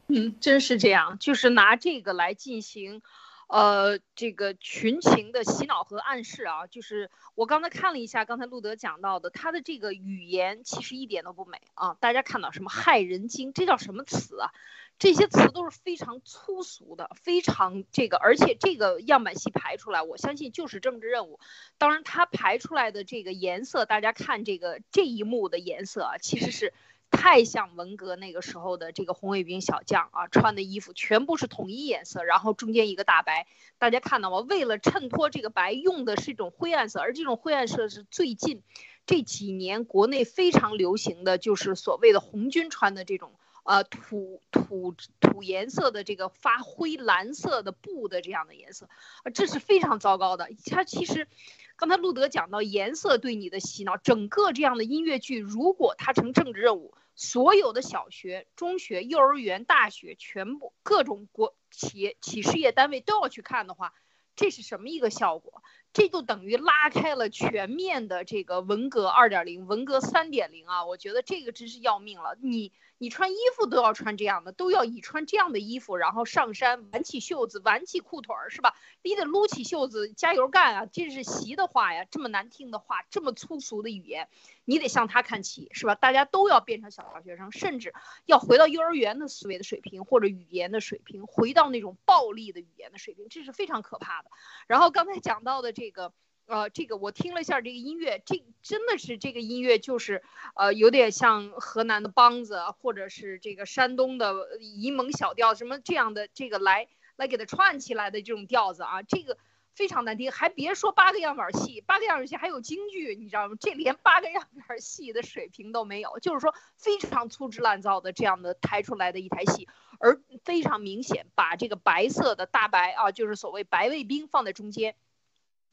[0.07, 3.01] 嗯，真是这样，就是拿这个来进行，
[3.47, 6.67] 呃，这个群情的洗脑和暗示啊。
[6.67, 11.95] 就是我刚才看了一下，刚才路德讲到的，他的这个语言其实一点都不美啊。
[11.99, 14.51] 大家看到什么害人精，这叫什么词啊？
[14.97, 21.41] 这些词都是非常粗俗的，非常这个，而且这个样板戏排出来，我相信就是政治任务。
[21.77, 26.73] 当然，它排出来的这个颜色，大家看这个这一幕的颜色啊，其实是
[27.11, 33.47] 太像文革那个时候的这个红卫兵小将啊，穿的衣服全部是统一颜色，然后中间一个大白。
[33.77, 34.39] 大家看到吗？
[34.39, 38.61] 为了衬托这个白，用的是一种灰暗色，而这种灰暗色是最近
[39.05, 43.33] 这几年国内非常流行的就是所谓的红军穿的这种。
[43.65, 48.87] 呃，土土土颜色的这个发灰蓝色的布的这样的颜色，
[49.23, 50.49] 啊，这是非常糟糕的。
[50.67, 51.27] 它其实，
[51.75, 63.95] 刚才路德讲到颜色对你的洗脑，整个这样的音乐剧，如果它成政治任务，所有的小学、中学、幼儿园、大学，全部各种国企业、企事业单位都要去看的话，
[64.35, 65.63] 这是什么一个效果？
[65.95, 70.85] 这就等于拉开了全面的这个文革二点零、文革三点零啊！
[70.85, 72.35] 我觉得这个真是要命了。
[72.41, 78.75] 你你穿衣服都要穿这样的，都要以穿这样的衣服，然后上山挽起袖子，挽起裤腿儿，是吧？
[79.03, 80.85] 你得撸起袖子，加油干啊！
[80.85, 84.27] 这是习的话呀，这么难听的话，这么粗俗的语言，
[84.65, 85.95] 你得向他看齐，是吧？
[85.95, 87.93] 大家都要变成小学生，甚至
[88.25, 94.29] 要回到幼儿园的思维的水平或者语言的水平，回到那种暴力的语言的水平，这是非常可怕的。
[94.67, 96.13] 然后刚才讲到的这这个。
[96.47, 100.21] 呃，这个我听了一下这个音乐，这真的是这个音乐就是，
[100.53, 109.39] 呃，有点像河南的梆子，或者是这个山东的沂蒙小调，什么这样的这个来来给它串起来的这种调子啊，这个
[109.73, 110.31] 非常难听。
[110.31, 113.55] 还别说八个样板戏，八个样板戏还有京剧，你知道吗？
[113.59, 119.67] 这连八个样板戏的水平都没有，就是说非常粗制滥造的这样的抬出来的一台戏，
[119.99, 124.95] 而非常明显把这个白色的大白啊，就是所谓白卫兵放在中间。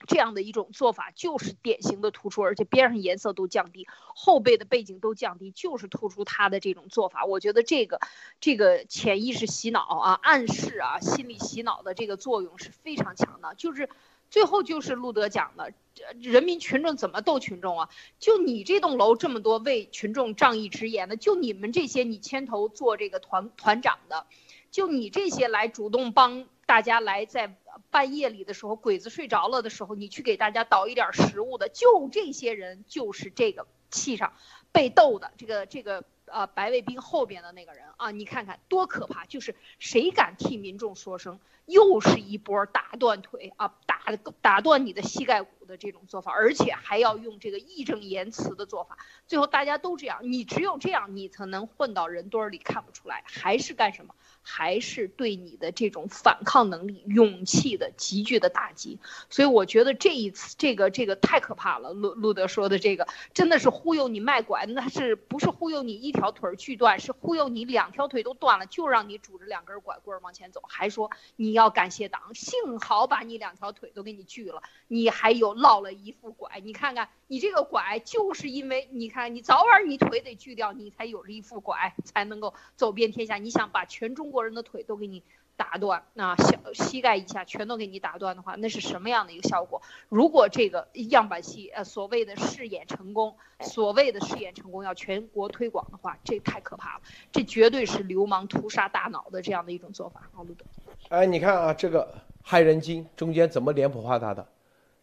[0.06, 7.24] 这样的一种做法就是典型的突出，而且边上颜色都降低，后背的背景都降低，就是突出他的这种做法。
[7.24, 8.00] 我觉得这个
[8.40, 13.54] 这个潜意识洗脑啊、暗示啊、心理洗脑的这个作用是非常强的。
[13.56, 13.88] 就是
[14.30, 15.72] 最后就是路德讲的，
[16.20, 17.88] 人民群众怎么斗群众啊？
[18.18, 24.26] 就你这栋楼这么多为群众仗义直言的，就你们这些你牵头做这个团团长的，
[24.70, 27.54] 就你这些来主动帮大家来在。
[27.90, 34.32] 半夜里的时候，鬼子睡着了的时候，你去给大家倒一点食物的，就这些人，就是这个气上
[34.72, 39.24] 被斗的这个这个呃白卫兵后边的那个人啊，你看看多可怕！
[39.26, 48.98] 就是谁敢替民众说声，又是一波打断腿啊，打打断你的膝盖骨的这种做法，而且还要用这个义正言辞的做法。
[49.26, 54.14] 最后大家都这样，你只有这样，你才能混到人堆里看不出来，还是干什么？
[54.44, 58.98] 还是对你的这种反抗能力、勇气的急剧的打击，
[59.30, 61.92] 所以我觉得这一次这个这个太可怕了。
[61.92, 83.36] 路路德说的这个真的是忽悠你卖拐，那是不是忽悠你一条腿锯断，是忽悠你两条腿都断了，就让你拄着两根拐棍往前走，还说你要感谢党，幸好把你两条腿都给你锯了，你还有落了一副拐，你看看你这个拐就是因为你看你早晚你腿得锯掉，你才有这一副拐，才能够走遍天下。
[83.36, 84.32] 你想把全中。
[84.32, 85.22] 国人的腿都给你
[85.56, 89.82] 打断，那小膝盖以下全都给你打断的话，那是什么样的一个效果？
[90.08, 100.30] 如果这个样板戏，呃，所谓的试演成功，所谓的试演成功要全国推广的话，这太可怕了，这绝对是流氓屠杀大脑的这样的一种做法。
[100.32, 100.64] 好，路德，
[101.10, 104.46] 哎，你看啊，这个害人精中间怎么脸谱化他的？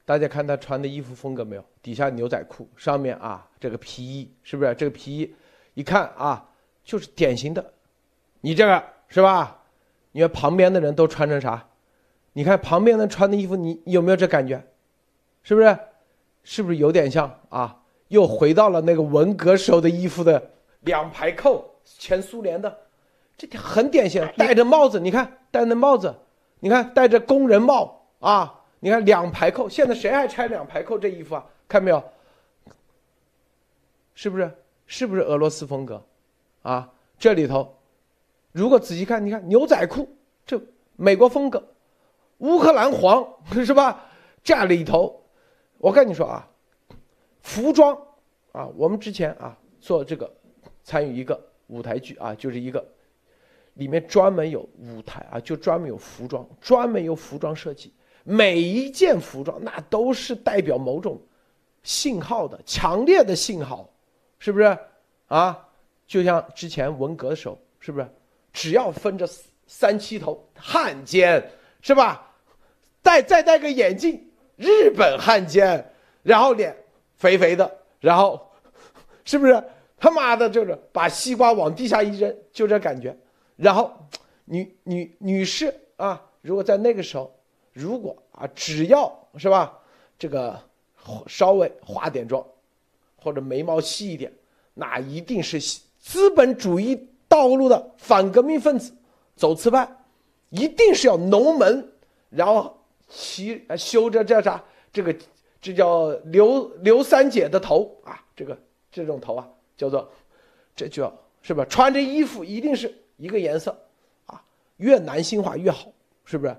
[0.09, 1.63] 大家看他穿的衣服风格没有？
[1.83, 4.73] 底下牛仔裤，上面啊这个皮衣，是不是？
[4.73, 5.35] 这个皮衣
[5.75, 6.49] 一看啊，
[6.83, 7.63] 就是典型的，
[8.41, 8.83] 你这个。
[9.07, 9.61] 是吧？
[10.13, 11.67] 你看旁边的人都穿成啥？
[12.33, 14.63] 你看旁边人穿的衣服，你有没有这感觉？
[15.43, 15.77] 是不是？
[16.43, 17.83] 是不是有点像啊？
[18.07, 22.75] 又回到了那个文革时候的衣服的两排扣，前苏联的，
[23.37, 24.27] 这很典型。
[24.35, 26.15] 戴着帽子，你看戴着帽子，
[26.61, 29.67] 你看戴着工人帽啊，你看两排扣。
[29.69, 31.45] 现在谁还穿两排扣这衣服啊？
[31.67, 32.03] 看没有？
[34.13, 34.51] 是不是？
[34.85, 36.03] 是不是俄罗斯风格？
[36.61, 37.77] 啊，这里头。
[38.51, 40.09] 如果仔细看，你看牛仔裤，
[40.45, 40.59] 这
[40.95, 41.63] 美国风格，
[42.39, 43.25] 乌克兰黄
[43.63, 44.05] 是吧？
[44.43, 45.23] 这里头，
[45.77, 46.49] 我跟你说啊，
[47.41, 47.95] 服装
[48.51, 50.29] 啊，我们之前啊做这个
[50.83, 52.83] 参与一个舞台剧啊，就是一个
[53.75, 57.93] 里面专门有舞台啊，就专门有服装，专门有服装设计，
[58.29, 61.19] 每一件服装那都是代表某种
[61.81, 63.89] 信号的强烈的信号，
[64.37, 64.77] 是不是
[65.25, 65.67] 啊？
[66.05, 68.07] 就像之前文革的时候，是不是？
[68.53, 69.27] 只要分着
[69.65, 71.43] 三七头汉奸
[71.81, 72.35] 是吧？
[73.01, 76.75] 戴再戴个眼镜，日本汉奸，然后脸
[77.15, 78.51] 肥肥的，然后
[79.25, 79.63] 是不是
[79.97, 83.17] 他妈的就是把西瓜往地下一扔，就这感觉。
[83.55, 83.91] 然后
[84.45, 87.38] 女女女士啊，如果在那个时候，
[87.79, 89.79] 如果啊只要是吧，
[90.17, 90.59] 这个
[91.27, 92.45] 稍微化点妆，
[93.15, 94.31] 或者眉毛细一点，
[94.73, 95.59] 那一定是
[95.99, 97.07] 资本主义。
[97.29, 98.91] 道路的反革命分子
[99.35, 99.87] 走次派，
[100.49, 101.87] 一定是要农门，
[102.31, 102.75] 然后
[103.07, 105.15] 骑修着这啥这个
[105.61, 108.57] 这叫刘刘三姐的头啊，这个
[108.91, 110.11] 这种头啊叫做，
[110.75, 111.13] 这叫
[111.43, 111.63] 是吧？
[111.65, 113.79] 穿着衣服一定是一个颜色
[114.25, 114.41] 啊，
[114.77, 115.85] 越男性化越好，
[116.25, 116.57] 是不是？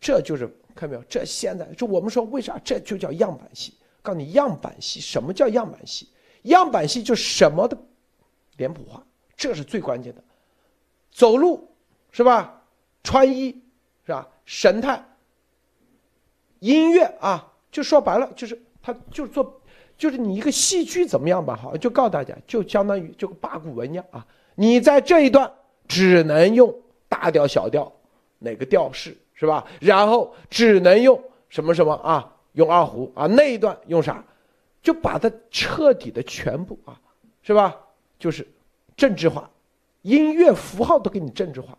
[0.00, 1.02] 这就是看没有？
[1.08, 3.74] 这现在就我们说为啥这就叫样板戏？
[4.02, 6.08] 告诉你样板戏什么叫样板戏？
[6.42, 7.76] 样板戏就什么的
[8.56, 9.04] 脸谱化。
[9.36, 10.24] 这是最关键的，
[11.10, 11.68] 走路
[12.10, 12.62] 是吧？
[13.02, 13.50] 穿衣
[14.04, 14.26] 是吧？
[14.44, 15.04] 神态、
[16.60, 19.60] 音乐啊，就说白了就是他就是做，
[19.98, 21.54] 就是你一个戏剧怎么样吧？
[21.54, 24.26] 好，就告诉大家，就相当于就八股文一样啊。
[24.54, 25.52] 你在这一段
[25.86, 26.74] 只能用
[27.08, 27.92] 大调、小调，
[28.38, 29.64] 哪个调式是吧？
[29.80, 32.32] 然后只能用什么什么啊？
[32.54, 33.26] 用二胡啊？
[33.26, 34.24] 那一段用啥？
[34.82, 36.98] 就把它彻底的全部啊，
[37.42, 37.76] 是吧？
[38.18, 38.46] 就是
[38.96, 39.50] 政治化，
[40.02, 41.76] 音乐符号都给你政治化，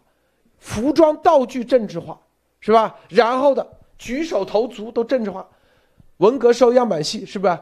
[0.59, 2.19] 服装道具政治化，
[2.59, 2.95] 是吧？
[3.09, 3.65] 然后的
[3.97, 5.47] 举手投足都政治化，
[6.17, 7.57] 文革收样板戏是不是？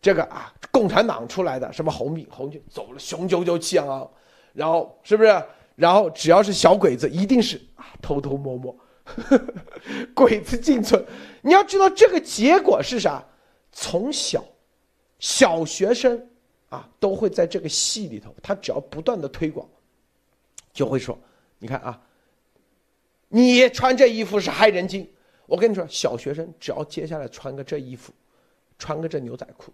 [0.00, 4.10] 这个啊，共产党出来的什么红米红军走了，雄赳赳气昂昂，
[4.52, 5.42] 然后是不是？
[5.76, 8.74] 然后只要是小鬼子，一定是啊偷偷摸摸，
[10.14, 11.04] 鬼子进村。
[11.42, 13.24] 你要知道这个结果是啥？
[13.70, 14.44] 从小，
[15.18, 16.28] 小学生
[16.68, 19.68] 啊都会在这个戏里头，他只要不断的推广，
[20.72, 21.16] 就会说，
[21.58, 22.00] 你看啊，
[23.28, 25.08] 你穿这衣服是害人精。
[25.46, 28.12] 我跟你说，小学生只要接下来穿个这衣服，
[28.78, 29.72] 穿个这牛仔裤。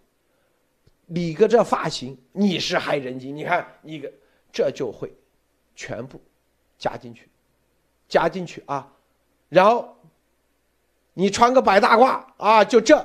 [1.07, 3.35] 理个这发型，你是害人精。
[3.35, 4.13] 你看你个，
[4.53, 5.13] 这就会
[5.75, 6.21] 全部
[6.79, 7.29] 加进去，
[8.09, 8.91] 加进去啊。
[9.49, 9.97] 然后
[11.13, 13.05] 你穿个白大褂啊，就这，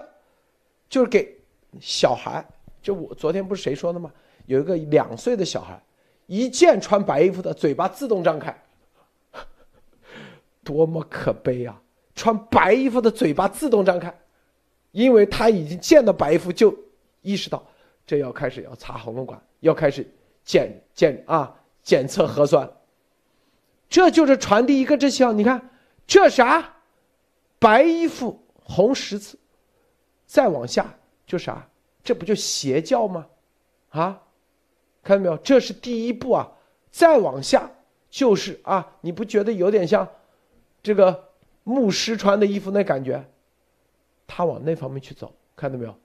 [0.89, 1.37] 就是给
[1.79, 2.45] 小孩。
[2.81, 4.11] 就我昨天不是谁说的吗？
[4.45, 5.79] 有一个两岁的小孩，
[6.27, 8.57] 一见穿白衣服的，嘴巴自动张开，
[10.63, 11.79] 多么可悲啊！
[12.15, 14.17] 穿白衣服的嘴巴自动张开，
[14.91, 16.75] 因为他已经见到白衣服，就
[17.21, 17.63] 意识到。
[18.07, 20.09] 这要开始要插喉咙管，要开始
[20.43, 22.67] 检检啊检测核酸，
[23.87, 25.37] 这就是传递一个这项。
[25.37, 25.69] 你看
[26.09, 26.77] 这啥，
[27.59, 29.37] 白衣服红十字，
[30.25, 30.97] 再往下
[31.27, 31.69] 就啥，
[32.03, 33.27] 这不就邪教吗？
[33.89, 34.23] 啊，
[35.03, 35.37] 看到没有？
[35.37, 36.51] 这是第一步啊，
[36.89, 37.69] 再往下
[38.09, 40.09] 就是啊，你不觉得有点像
[40.81, 41.29] 这个
[41.63, 43.23] 牧师穿的衣服那感觉？
[44.25, 45.95] 他往那方面去走，看到没有？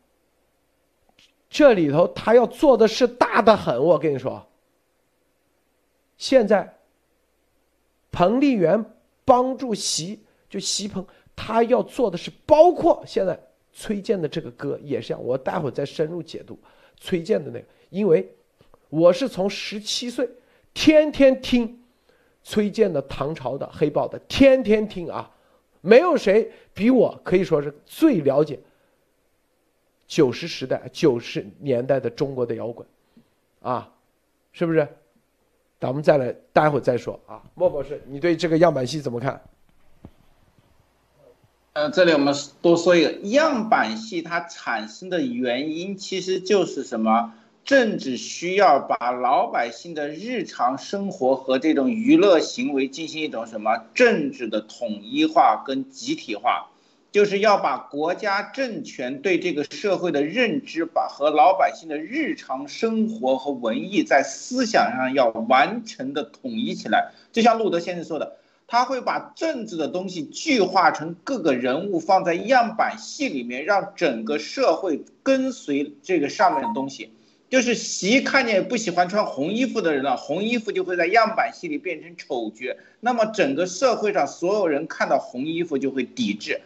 [1.48, 4.46] 这里头他要做的是大的很，我跟你说。
[6.18, 6.76] 现在，
[8.12, 8.84] 彭丽媛
[9.24, 13.38] 帮助习就习鹏，他要做的是包括现在
[13.72, 16.58] 崔健的这个歌也是这样，我待会儿再深入解读
[16.96, 18.28] 崔健的那个，因为
[18.88, 20.28] 我是从十七岁
[20.72, 21.82] 天天听
[22.42, 25.30] 崔健的《唐朝的黑豹》的，天天听啊，
[25.80, 28.58] 没有谁比我可以说是最了解。
[30.06, 32.86] 九十时代、九十年代的中国的摇滚，
[33.62, 33.90] 啊，
[34.52, 34.86] 是不是？
[35.85, 37.43] 咱们再来，待会儿再说啊。
[37.55, 39.43] 莫博士，你对这个样板戏怎么看？
[41.74, 47.35] 呃，这里我们多说一个，样板戏它产生的原因其实就是什么？
[47.66, 56.70] 政治需要把老百姓的日常生活和这种娱乐行为进行一种什么政治的统一化跟集体化。
[57.14, 67.12] 就是要把国家政权对这个社会的认知，把和老百姓的日常生活和文艺在思想上要完全的统一起来。
[67.30, 77.12] 就像路德先生说的，他会把政治的东西具化成各个人物，放在样板戏里面，让整个社会跟随这个上面的东西。
[77.48, 86.60] 就是习看见不喜欢穿红衣服的人了，红衣服就会在样板戏里变成丑角，那么整个社会上所有人看到红衣服就会抵制。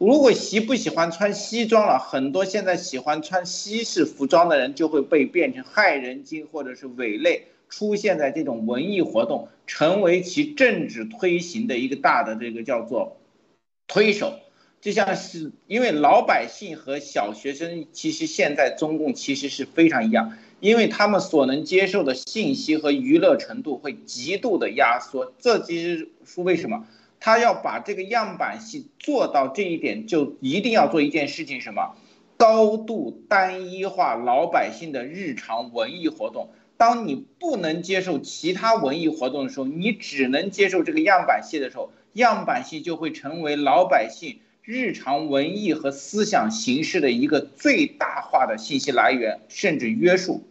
[0.00, 13.18] 如果习不喜欢穿西装了，很多现在喜欢穿西式服装的人就会被变成害人精或者是伪类，出现在这种文艺活动，成为其政治推行的一个大的这个叫做
[13.86, 14.32] 推手。
[14.80, 26.86] 就像是因为老百姓和小学生，其实现在中共其实是非常一样，因为他们所能接受的信息和娱乐程度会极度的压缩，这其实是为什么？
[27.20, 31.94] 他要把这个样板戏做到这一点，就一定要做一件事情，什么？
[32.38, 36.48] 高度单一化老百姓的日常文艺活动。
[36.78, 50.42] 当你不能接受其他文艺活动的时候，你只能接受这个样板戏的时候，样板戏就会成为老百姓日常文艺和思想形式的一个最大化的信息来源，甚至约束。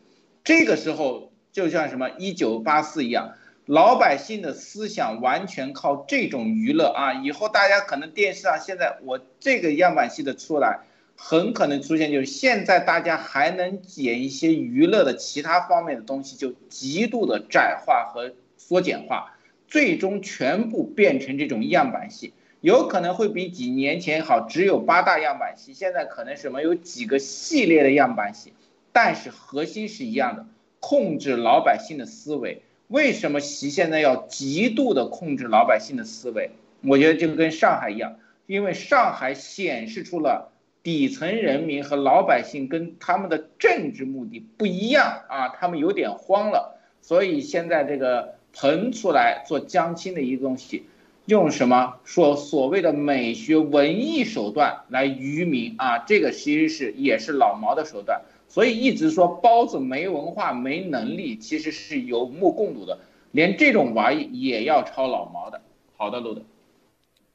[0.44, 3.34] 这个时候就像什么一九八四一样。
[3.70, 7.14] 老百姓的思想完全靠这种娱乐啊！
[7.14, 10.80] 以后大家可能电视上现在我这个样板戏的出来，
[11.16, 28.52] 很可能出现就是现在大家还能剪一些娱乐的其他方面的东西，就极度的窄化和缩减化，最终全部变成这种样板戏，有可能会比几年前好，只有八大样板戏，现在可能什么有几个系列的样板戏，
[28.92, 30.48] 但是核心是一样的，
[30.80, 32.64] 控制老百姓的思维。
[32.90, 36.50] 为什么习现在要极度的控制老百姓的思维？
[36.82, 38.16] 我觉得就跟上海一样，
[38.48, 46.80] 因为上海显示出了底层人民和老百姓跟他们的政治目的不一样啊，他们有点慌了。
[47.04, 50.88] 所以现在这个捧出来做江青的一个东西，
[51.26, 56.00] 用什么说所谓的美学文艺手段来愚民啊？
[56.00, 58.24] 这个其实是也是老毛的手段。
[58.50, 63.00] 所以一直说包子没文化没能力，其实是有目共睹的。
[63.32, 65.62] 连这种玩意也要抄老毛的。
[65.96, 66.42] 好的，路德。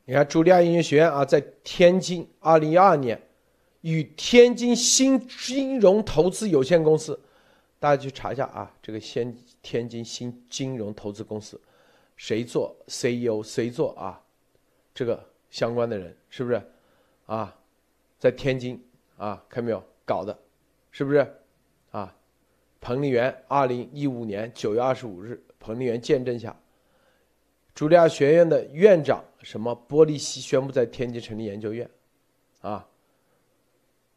[0.07, 3.23] 你看，茱莉亚音乐学院啊，在天津，二零一二年
[3.83, 7.19] 与天津新金融投资有限公司，
[7.79, 11.59] 大家去查一下啊，这个先天津新金融投资公司，
[12.17, 14.21] 谁做 CEO，谁做啊，
[14.93, 16.61] 这个相关的人是不是
[17.27, 17.55] 啊？
[18.19, 18.83] 在天津
[19.17, 20.37] 啊，看没有搞的。
[20.95, 21.41] 是不是，
[21.91, 22.15] 啊？
[22.81, 26.57] 彭丽媛，二零一五年九月二十五日，彭丽媛见证下，
[27.75, 31.91] 茱莉亚学院的院长什么波利西宣布在天津成立研究院，
[32.61, 32.89] 啊，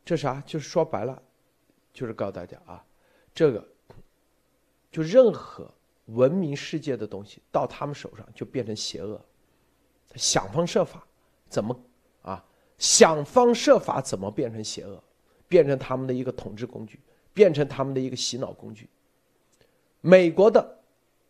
[0.06, 0.40] 这啥？
[0.46, 1.20] 就是说白了，
[1.92, 2.86] 就是告诉大家啊，
[3.34, 3.68] 这个，
[4.92, 5.74] 就任何
[6.06, 9.20] 文明世界的东西到他们手上就变成邪恶，
[10.14, 11.04] 想方设法
[11.50, 11.76] 怎么
[12.22, 12.46] 啊？
[12.78, 15.04] 想方设法怎么变成邪恶？
[15.48, 17.00] 变成他们的一个统治工具，
[17.34, 18.88] 变成他们的一个洗脑工具。
[20.02, 20.80] 美国的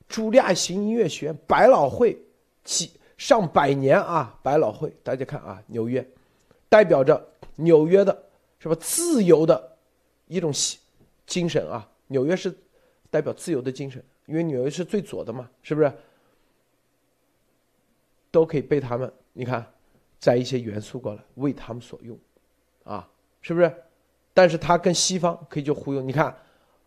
[0.10, 2.18] 茱莉亚行音乐学院百老汇，
[2.64, 6.08] 几上百年啊，百老汇，大家看啊，纽约，
[6.70, 8.24] 代表着纽约的
[8.60, 9.78] 什么自由的
[10.28, 10.52] 一种
[11.26, 11.90] 精神啊？
[12.08, 12.56] 纽约是
[13.10, 15.92] 代表自由的精神，因为纽约是最左的嘛，是不是？
[18.30, 19.66] 都可以被他们，你看，
[20.20, 22.18] 摘一些元素过来为他们所用，
[22.84, 23.10] 啊，
[23.42, 23.74] 是不是？
[24.38, 26.32] 但是他跟西方可以就忽悠，你看，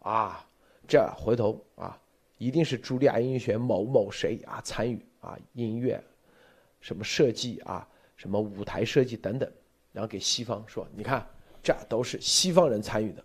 [0.03, 0.47] 啊，
[0.87, 1.99] 这回头啊，
[2.39, 6.01] 一定是茱莉亚音乐学院某某谁啊参与啊音乐，
[6.81, 7.85] 什么设计啊，
[8.15, 9.51] 什么舞台设计等等，
[9.91, 11.27] 然后给西方说，你看，
[11.61, 13.25] 这都是西方人参与的，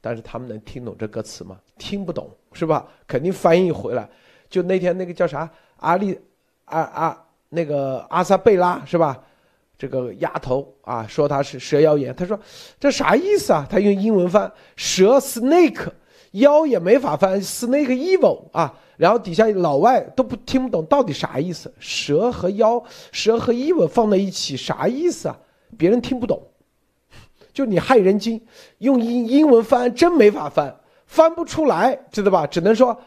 [0.00, 1.60] 但是他们能听懂这歌词吗？
[1.76, 2.88] 听不懂是吧？
[3.06, 4.08] 肯定翻译回来，
[4.48, 6.18] 就那天那个叫啥阿丽，
[6.64, 9.22] 阿阿那个阿萨贝拉是吧？
[9.78, 12.38] 这个丫头啊，说他是蛇妖言，他说
[12.80, 13.66] 这啥意思啊？
[13.68, 15.88] 他用英文翻蛇 snake，
[16.32, 18.72] 妖也没法翻 snake evil 啊。
[18.96, 25.38] 然后底下老外都不听不懂到底啥意思，蛇和妖，蛇和 evil 放在一起啥意思啊？
[25.76, 26.40] 别人听不懂，
[27.52, 28.40] 就你害人精，
[28.78, 30.74] 用英英文翻真没法翻，
[31.04, 32.46] 翻不出来，知道吧？
[32.46, 32.98] 只能说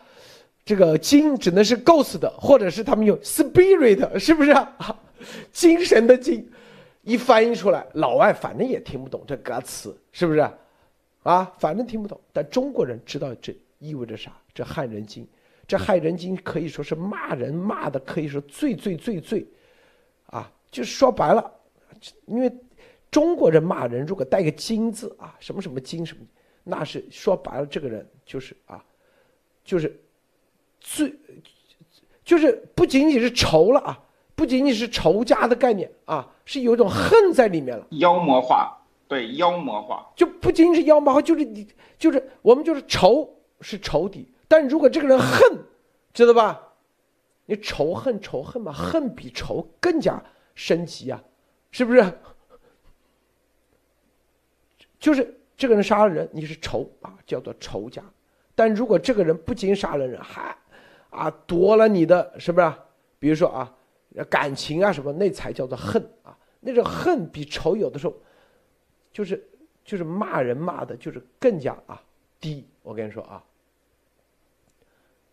[0.64, 4.56] 这个精只能是 ghost 的，或者是他们用 spirit，是不是？
[5.52, 6.48] 精神的精。
[7.02, 10.40] 一翻译出来，老外反正也听不懂这歌词，是不是？
[11.24, 12.20] 啊，反正听不懂。
[12.32, 14.36] 但中国人知道这意味着啥？
[14.54, 15.28] 这害人精，
[15.68, 19.46] 这害人精可以说是骂人骂的，可以说最最最最，
[20.28, 21.52] 啊，就说白了，
[22.26, 22.52] 因为
[23.10, 26.24] 中国人骂人如果带个精字啊，什么什么精什么，
[26.64, 28.84] 那是说白了，这个人就是啊，
[29.64, 30.00] 就是
[30.80, 31.14] 最，
[32.24, 34.06] 就是不仅仅是仇了啊。
[34.40, 37.86] 不仅仅是仇家的概念啊，是有一种恨在里面了。
[37.90, 38.74] 妖魔化，
[39.06, 41.68] 对，妖魔化就不仅仅是妖魔化，就是你，
[41.98, 43.30] 就是我们就是仇
[43.60, 45.60] 是仇敌，但如果这个人恨，
[46.14, 46.58] 知道吧？
[47.48, 50.24] 你仇恨仇恨嘛，恨比仇更加
[50.56, 51.22] 升级啊，
[51.72, 52.02] 是不是？
[55.02, 58.02] 就是这个人杀了人，你是仇啊，叫做仇家。
[58.56, 60.56] 但如果这个人不仅杀了人，还
[61.10, 62.74] 啊夺了你的，是不是？
[63.20, 63.76] 比如说啊。
[64.30, 68.16] 感情啊什么那才叫做恨啊，那种恨比仇有的时候，
[69.12, 69.48] 就是
[69.84, 72.02] 就是骂人骂的，就是更加啊
[72.40, 72.68] 低。
[72.82, 73.44] 我跟你说啊，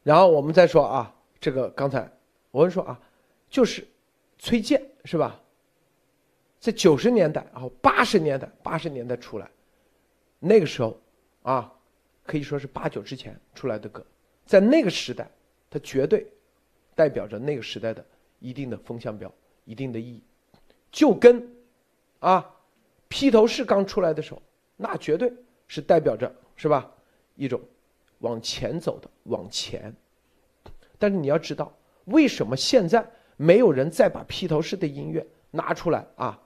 [0.03, 2.11] 然后我们再说啊，这个刚才
[2.51, 3.01] 我跟你说啊，
[3.49, 3.87] 就是
[4.39, 5.41] 崔健是吧？
[6.61, 9.51] 在九十年代啊，八十年代八十年代出来，
[10.39, 11.01] 那个时候
[11.43, 11.72] 啊，
[12.24, 14.05] 可以说是八九之前出来的歌，
[14.45, 15.31] 在那个时代，
[15.70, 16.27] 它绝对
[16.95, 18.05] 代表着那个时代的。
[18.39, 19.32] 一定的风向标，
[19.64, 20.22] 一定的意义，
[20.91, 21.49] 就跟，
[22.20, 22.55] 啊，
[23.09, 24.43] 披头士刚出来的时候，
[24.76, 25.32] 那绝对
[25.66, 26.91] 是代表着是吧？
[27.34, 27.61] 一种
[28.18, 29.95] 往前走的往前。
[30.99, 31.76] 但是你要知道，
[32.07, 33.07] 为什么现在
[33.37, 36.43] 没有人再把披头士的音乐拿出来啊？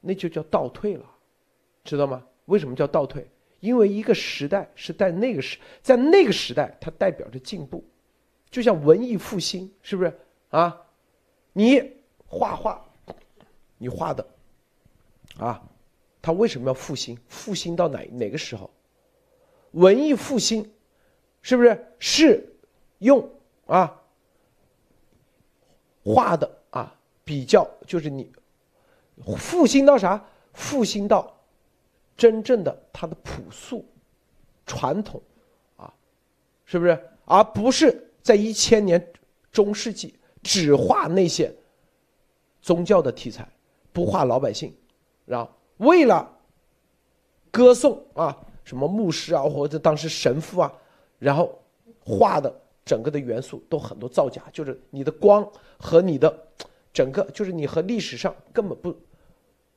[0.00, 1.04] 那就叫倒退了，
[1.84, 2.24] 知道吗？
[2.46, 3.28] 为什么叫倒退？
[3.60, 7.84] 因为一个时代是在那个时，在那个时代，它代表着进步，
[8.48, 10.18] 就像文艺复兴，是不是？
[10.50, 10.86] 啊，
[11.52, 11.92] 你
[12.26, 12.84] 画画，
[13.76, 14.26] 你画的，
[15.38, 15.62] 啊，
[16.22, 17.18] 他为什么要复兴？
[17.28, 18.70] 复兴到哪哪个时候？
[19.72, 20.72] 文艺复兴，
[21.42, 22.56] 是不是是
[22.98, 23.30] 用
[23.66, 24.02] 啊
[26.02, 27.68] 画的啊比较？
[27.86, 28.32] 就是你
[29.36, 30.24] 复兴到啥？
[30.54, 31.38] 复兴到
[32.16, 33.84] 真正的它的朴素、
[34.66, 35.22] 传统
[35.76, 35.92] 啊，
[36.64, 37.10] 是不是？
[37.26, 39.12] 而不是在一千年
[39.52, 41.54] 中世纪只画那些
[42.60, 43.48] 宗教的题材，
[43.92, 44.74] 不画老百姓，
[45.24, 46.28] 然后为了
[47.50, 50.72] 歌颂啊什么牧师啊或者当时神父啊，
[51.18, 51.58] 然后
[52.00, 56.46] 画的整个的元素都很多造假，就是你的光和你的
[56.92, 58.94] 整个就是你和历史上根本不，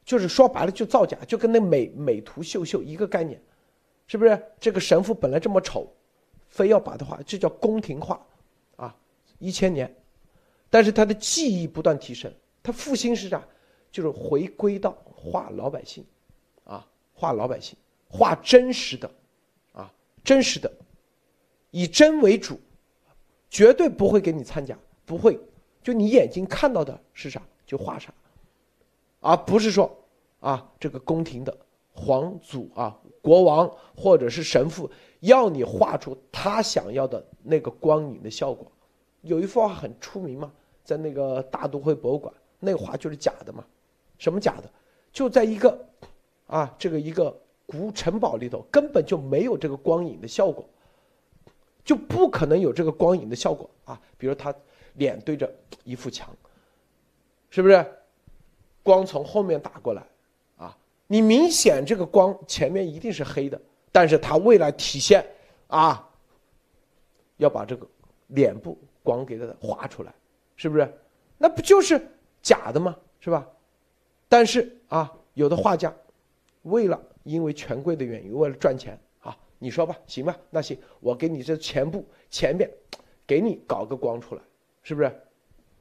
[0.04, 3.42] 就是说白了就造假，就跟那美美图秀秀一个概念，
[4.08, 4.42] 是不是？
[4.60, 5.92] 这个神父本来这么丑。
[6.50, 8.22] 非要把它画，这叫宫廷画，
[8.76, 8.94] 啊，
[9.40, 9.90] 一千年，
[10.72, 13.48] 但是他的技艺不断提升，他复兴是啥？
[13.92, 16.04] 就是回归到画老百姓，
[16.64, 17.78] 啊，画老百姓，
[18.10, 19.12] 画真实的，
[19.74, 19.94] 啊，
[20.24, 20.72] 真实的，
[21.70, 22.60] 以真为主，
[23.50, 25.40] 绝对不会给你掺假，不会，
[25.84, 28.14] 就你眼睛看到的是啥就画啥，
[29.20, 29.94] 而不是说
[30.40, 31.56] 啊，这个宫廷的
[31.92, 34.90] 皇祖啊，国王或者是神父。
[35.20, 38.72] 要你画出他想要的那个光影的效果，
[39.22, 40.52] 有一幅画很出名嘛，
[40.84, 43.64] 在那个大都会博物馆，那画就是假的嘛，
[44.18, 44.70] 什么假的？
[45.12, 45.86] 就在一个，
[46.48, 50.68] 啊，这个一个古城堡里头，根本就没有这个光影的效果，
[51.84, 54.00] 就不可能有这个光影的效果啊。
[54.18, 54.54] 比如他
[54.94, 55.52] 脸对着
[55.84, 56.30] 一幅墙，
[57.50, 57.86] 是不是？
[58.84, 60.04] 光从后面打过来，
[60.58, 60.76] 啊，
[61.06, 63.62] 你明显这个光前面一定是黑的。
[63.92, 65.24] 但是他为了体现，
[65.68, 66.10] 啊，
[67.38, 67.86] 要把这个
[68.28, 70.12] 脸部光给它画出来，
[70.62, 70.94] 是不是？
[71.40, 72.00] 那不就是
[72.44, 72.96] 假的吗？
[73.20, 73.48] 是吧？
[74.30, 75.92] 但是啊，有的画家
[76.62, 80.38] 为了因为权贵的原因，为了赚钱啊，你说吧，行吧？
[80.52, 82.70] 那行，我给你这前部前面
[83.26, 84.42] 给你搞个光出来，
[84.84, 85.12] 是不是？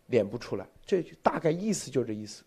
[0.06, 2.42] 脸不出来，这大概意思就这意思。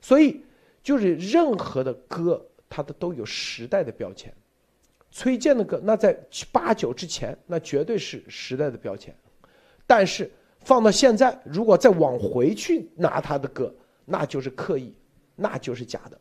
[0.00, 0.42] 所以
[0.82, 4.32] 就是任何的歌，它的都有时代的标签。
[5.10, 6.18] 崔健的歌，那在
[6.50, 9.14] 八九之前，那绝对是时代的标签。
[9.86, 10.30] 但是
[10.66, 13.72] 放到现在，如果再往回去拿他的歌，
[14.04, 14.92] 那就是刻意，
[15.36, 16.18] 那就是假的。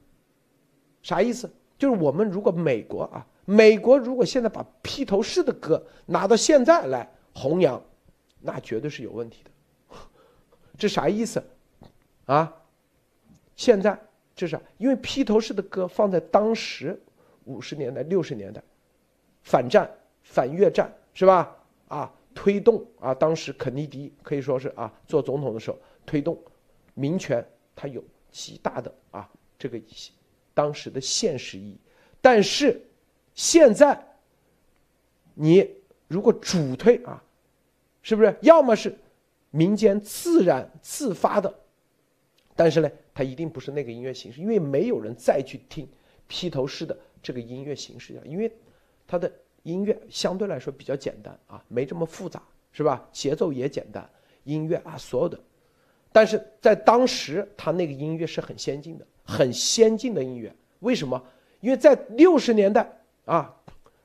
[1.02, 1.52] 啥意思？
[1.80, 7.82] 就是我们如果美国啊，美国如果现在把披头士的歌拿到现在来弘扬，
[8.40, 9.50] 那绝对是有问题的。
[10.78, 11.44] 这啥意思？
[12.28, 12.54] 啊？
[13.56, 14.00] 现在
[14.36, 17.02] 这是因为披头士的歌放在当时
[17.46, 18.62] 五十年代、六十年代。
[19.42, 19.90] 反战、
[20.22, 21.58] 反越战是吧？
[21.88, 26.38] 啊，推动啊，当时肯尼迪可以说是啊，做总统的时候推动
[26.94, 27.44] 民权，
[27.76, 29.28] 它有极大的啊
[29.58, 29.82] 这个
[30.54, 31.78] 当时的现实意义。
[32.22, 32.80] 但是
[33.34, 34.00] 现在
[35.34, 35.68] 你
[36.08, 37.24] 如果主推啊，
[38.04, 38.96] 是不是要么是
[39.50, 41.52] 民间自然自发的？
[42.56, 45.88] 但是呢，它一定不是那个音乐形式，因为没有人再去听
[46.28, 48.52] 披头士的这个音乐形式因为。
[49.08, 49.32] 它的
[49.66, 52.40] 音乐相对来说比较简单啊，没这么复杂，
[52.72, 53.04] 是吧？
[53.12, 54.08] 节奏也简单，
[54.44, 55.40] 音乐啊，所有的，
[56.12, 60.54] 但是在当时，他那个音乐是很先进的，很先进的音乐。
[60.82, 61.20] 为什么？
[61.62, 62.88] 因为在六十年代
[63.26, 63.52] 啊，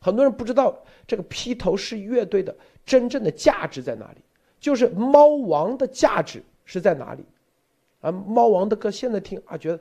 [0.00, 0.74] 很多人不知道
[1.06, 2.56] 这个披头士乐队的
[2.86, 4.18] 真正的价值在哪里，
[4.58, 7.22] 就是猫王的价值是在哪里？
[8.00, 9.78] 啊，猫王的歌现在听啊，觉得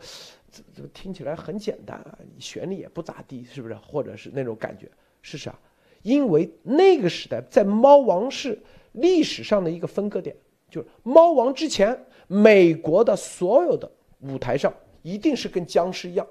[0.51, 3.75] 这这听起来很简单啊，旋律也不咋地，是不是？
[3.75, 4.91] 或者是那种感觉。
[5.21, 5.53] 是啥？
[6.01, 8.61] 因为那个时代在猫王是
[8.93, 10.35] 历史上的一个分割点，
[10.69, 13.89] 就是猫王之前，美国的所有的
[14.21, 16.25] 舞台上一定是跟僵尸一样，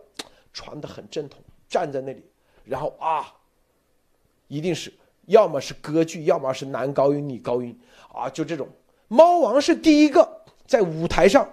[0.53, 2.25] 穿的很正统，站在那里，
[2.65, 3.33] 然后啊，
[4.49, 4.93] 一定是
[5.27, 7.79] 要么是歌剧，要么是男高音女高音
[8.13, 8.69] 啊，就这种。
[9.09, 11.49] 猫王是第一个在舞台上，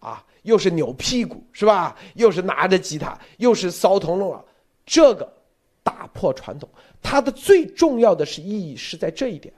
[0.00, 1.96] 啊，又是扭屁股是吧？
[2.14, 4.44] 又是拿着吉他，又是骚头弄啊，
[4.86, 5.32] 这个。
[5.82, 6.68] 打破传统，
[7.02, 9.52] 它的最重要的是意义是在这一点。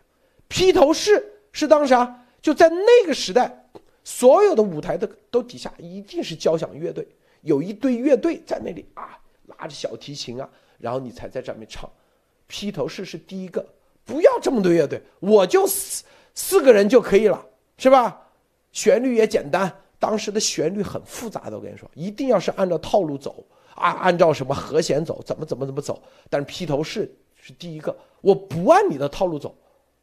[0.48, 3.66] 披头士是当时啊，就在那个时代，
[4.04, 7.06] 所有的舞台的都底下一定是交响乐队，
[7.42, 9.18] 有一队乐队在那里啊，
[9.58, 10.48] 拉着小提琴啊，
[10.78, 11.90] 然后你才在这面唱。
[12.46, 13.66] 披头士是第一个，
[14.04, 16.04] 不要这么多乐队，我就四
[16.34, 17.44] 四个人就可以了，
[17.78, 18.20] 是吧？
[18.72, 23.44] 旋律也简单，当时的旋律很复杂的，我跟你说，一定要是按照套路走。
[23.74, 26.02] 啊，按照什么和弦走，怎么怎么怎么走？
[26.30, 29.54] 但是披头士是第一个，我不按你的套路走，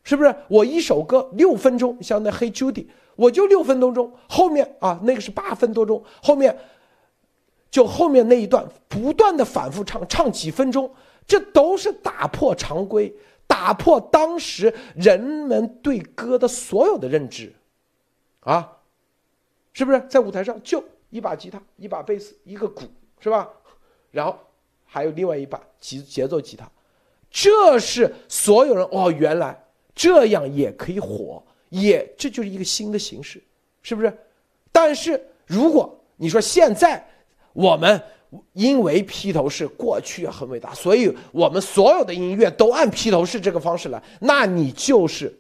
[0.04, 0.36] 是不是？
[0.48, 6.58] 我一首歌六分钟，像那黑 Judy，我就六分多钟，后面啊那个是八分多钟，后面
[7.70, 10.94] 就后面那一段不断的反复唱，唱几分钟，
[11.26, 13.16] 这都是打破常规，
[13.48, 17.54] 打破当时人们对歌的所有的认知，
[18.42, 18.78] 啊，
[19.72, 20.02] 是不是？
[20.10, 22.84] 在舞台上就一把吉他，一把贝斯，一个鼓，
[23.20, 23.50] 是吧？
[24.12, 24.38] 然后
[24.86, 26.70] 还有另外一把节节奏吉他，
[27.30, 29.58] 这是所有人哦，原来
[29.96, 33.42] 这样也可以火，也这就是一个新的形式，
[33.82, 34.16] 是不是？
[34.72, 37.06] 但是如果你说现在
[37.54, 38.02] 我们
[38.54, 45.38] 因为披头士过去很伟大，所以我们所有的音乐都按披头士这个方式来，那你就是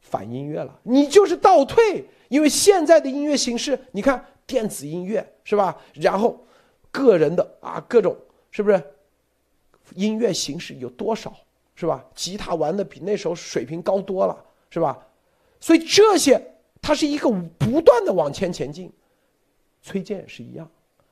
[0.00, 2.04] 反音乐了，你就是倒退。
[2.28, 5.76] 因为现在的音乐形式，你看电子音乐是吧？
[5.94, 6.46] 然后
[6.98, 8.16] 个人的啊各种
[8.50, 8.82] 是不是？
[9.94, 11.34] 音乐形式有多少
[11.74, 12.04] 是吧？
[12.14, 14.36] 吉他玩的比那时候水平高多了
[14.68, 14.98] 是吧？
[15.60, 16.38] 所以这些
[16.82, 18.92] 它是一个不断的往前前进。
[19.80, 20.70] 崔健也是一样，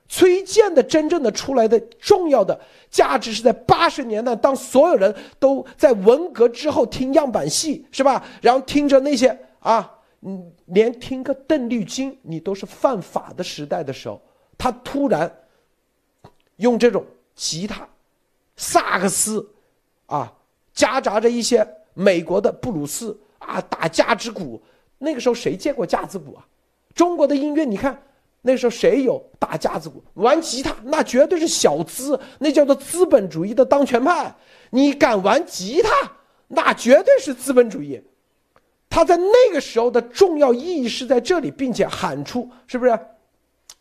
[0.08, 2.60] 崔健的真正的出来的重要的
[2.90, 8.22] 价值是在八十年代，当所有人都在文革之后听样板戏是吧？
[8.42, 9.92] 然后听着那些啊。
[10.22, 14.20] 嗯，连听个邓丽君你都是犯法的时代的时候，
[14.58, 15.32] 他突然
[16.56, 17.04] 用这种
[17.34, 17.88] 吉他、
[18.56, 19.46] 萨克斯，
[20.06, 20.32] 啊，
[20.72, 24.60] 夹杂着一些美国的布鲁斯啊，打架子鼓。
[24.98, 26.46] 那个时候谁见过架子鼓啊？
[26.94, 28.02] 中国的音乐，你看
[28.40, 30.74] 那时候谁有打架子鼓、玩吉他？
[30.84, 34.34] 那绝对是小资，那叫做资本主义的当权派。
[34.70, 35.90] 你敢玩吉他，
[36.48, 38.02] 那绝对是资本主义。
[38.88, 42.98] 他在那个时候的重要意义是在这里，并且喊出，是不是，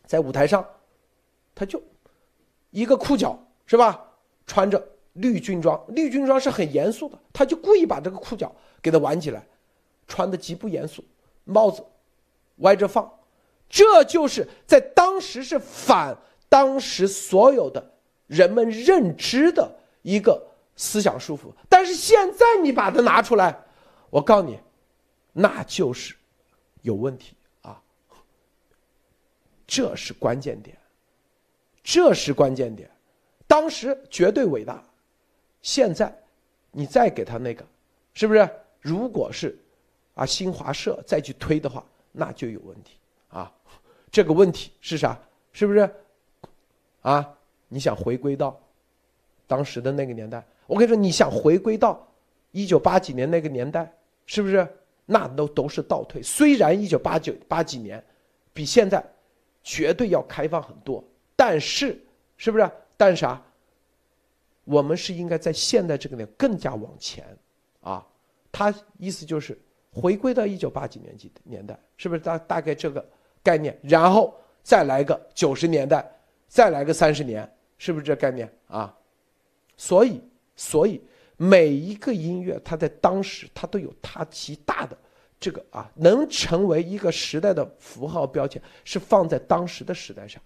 [0.04, 0.62] 在舞台上，
[1.54, 1.82] 他就
[2.76, 4.04] 一个裤脚是吧，
[4.46, 9.42] 穿着绿军装，绿军装是很严肃的，他就故意把这个裤脚给他挽起来，
[10.06, 11.02] 穿的极不严肃，
[11.44, 11.82] 帽子
[12.56, 13.10] 歪着放，
[13.66, 16.14] 这就是在当时是反
[16.50, 17.92] 当时所有的
[18.26, 20.46] 人们认知的一个
[20.76, 23.64] 思想束缚，但是现在你把它拿出来，
[24.10, 24.60] 我告诉你。
[25.38, 26.14] 那就是
[26.80, 27.82] 有问题啊！
[29.66, 30.74] 这是关键点，
[31.86, 32.90] 这是关键点。
[33.46, 34.82] 当时绝对伟大，
[35.62, 36.12] 现在
[36.72, 37.64] 你再给他那个，
[38.12, 38.50] 是不是？
[38.80, 39.56] 如果是
[40.16, 42.96] 啊，新华社再去推的话，那就有问题
[43.28, 43.52] 啊！
[44.10, 45.16] 这个问题是啥？
[45.52, 45.88] 是不是？
[47.02, 47.32] 啊，
[47.68, 48.60] 你想回归到
[49.46, 50.44] 当时的那个年代？
[50.66, 52.04] 我跟你说，你想回归到
[52.50, 53.88] 一九八几年那个年代，
[54.26, 54.66] 是不是？
[55.04, 56.20] 那都都是倒退。
[56.20, 58.04] 虽然一九八九八几年，
[58.52, 59.04] 比现在
[59.62, 61.04] 绝对要开放很多，
[61.36, 62.02] 但是
[62.36, 62.68] 是不是？
[62.96, 63.40] 但啥？
[64.64, 67.24] 我们是应该在现在这个年更加往前
[67.82, 68.04] 啊。
[68.50, 69.56] 他意思就是
[69.92, 73.06] 回归到一九八几年纪年代，是不是大大概这个
[73.42, 73.78] 概念？
[73.82, 76.04] 然后再来个九十年代，
[76.48, 78.92] 再来个三十年，是不是这概念啊？
[79.76, 80.20] 所以，
[80.56, 81.00] 所以。
[81.38, 84.96] 每一个音乐，它在当时，它都有它极大的
[85.38, 90.40] 这个啊，能成为一个时代的符号标签，是放在当时的时代上。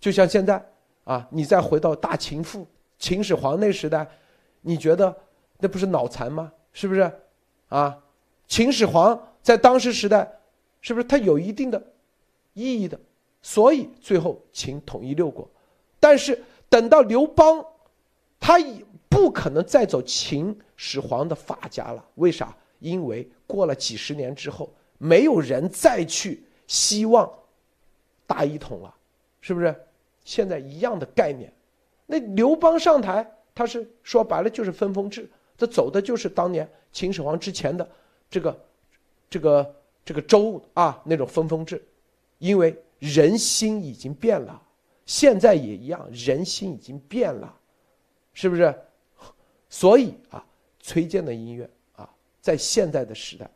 [0.00, 0.64] 就像现在
[1.04, 2.66] 啊，你再回到大秦赋、
[2.98, 4.08] 秦始皇那时代，
[4.62, 5.14] 你觉得
[5.58, 6.52] 那不是脑残吗？
[6.72, 7.12] 是不是？
[7.68, 8.02] 啊，
[8.48, 10.40] 秦始皇在当时时代，
[10.80, 11.80] 是不是他有一定的
[12.54, 12.98] 意义的？
[13.42, 15.48] 所以最后秦统一六国，
[15.98, 17.64] 但是等到刘邦，
[18.38, 22.56] 他已不可能再走秦始皇的法家了，为啥？
[22.78, 27.30] 因为过了几十年之后，没有人再去希望
[28.26, 28.94] 大一统了，
[29.40, 29.74] 是不是？
[30.30, 31.52] 现在一样的概念。
[32.06, 35.28] 那刘邦上台，他是说白了就是分封制，
[35.58, 37.90] 他走的就是当年秦始皇之前的
[38.30, 38.64] 这个
[39.28, 39.74] 这个
[40.04, 41.84] 这个周啊那种分封制，
[42.38, 44.62] 因为人心已经变了，
[45.04, 47.52] 现在也一样，人心已经变了，
[48.32, 48.72] 是不是？
[49.68, 50.46] 所以啊，
[50.78, 52.08] 崔健的音乐啊，
[52.40, 53.50] 在现在的时代，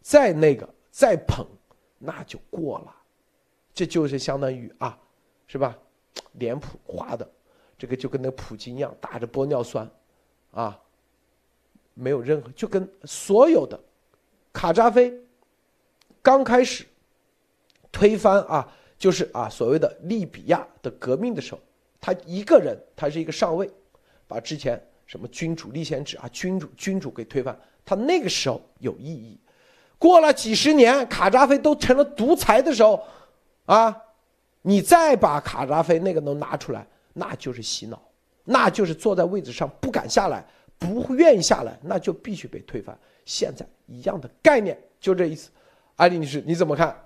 [0.00, 1.46] 再那个再捧，
[1.98, 2.96] 那就过了，
[3.74, 4.98] 这就是相当于啊，
[5.46, 5.76] 是吧？
[6.32, 7.28] 脸谱画的，
[7.78, 9.88] 这个就跟那普京一样，打着玻尿酸，
[10.52, 10.78] 啊，
[11.94, 13.78] 没有任何，就跟所有的
[14.52, 15.12] 卡扎菲
[16.22, 16.84] 刚开始
[17.92, 21.60] 推翻啊，就是啊所谓的利比亚的革命的时候，
[22.00, 23.70] 他一个人，他是一个上尉，
[24.26, 24.80] 把之前。
[25.06, 26.28] 什么君主立宪制啊？
[26.28, 29.36] 君主君主给推翻，他那个时候有意义。
[29.98, 33.04] 过了几十年，卡扎菲都成了独裁的时候，
[33.64, 34.04] 啊，
[34.62, 38.00] 你再把卡扎菲那个能拿出来，那就是洗脑，
[38.44, 40.46] 那就是坐在位置上不敢下来，
[40.78, 42.96] 不愿意下来，那就必须被推翻。
[43.24, 45.50] 现在一样的概念，就这意思。
[45.96, 46.96] 艾丽女士，你怎么看？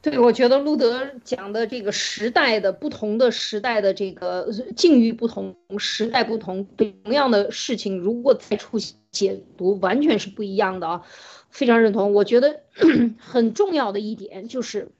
[0.00, 8.78] 对，我觉得路德讲的这个时代的不同的时代的这个境遇不同，时代不同，同样的事情如果再出
[9.10, 11.02] 解读，完全是不一样的啊，
[11.50, 12.12] 非常认同。
[12.12, 12.60] 我觉得
[13.18, 14.92] 很重要的一点就是，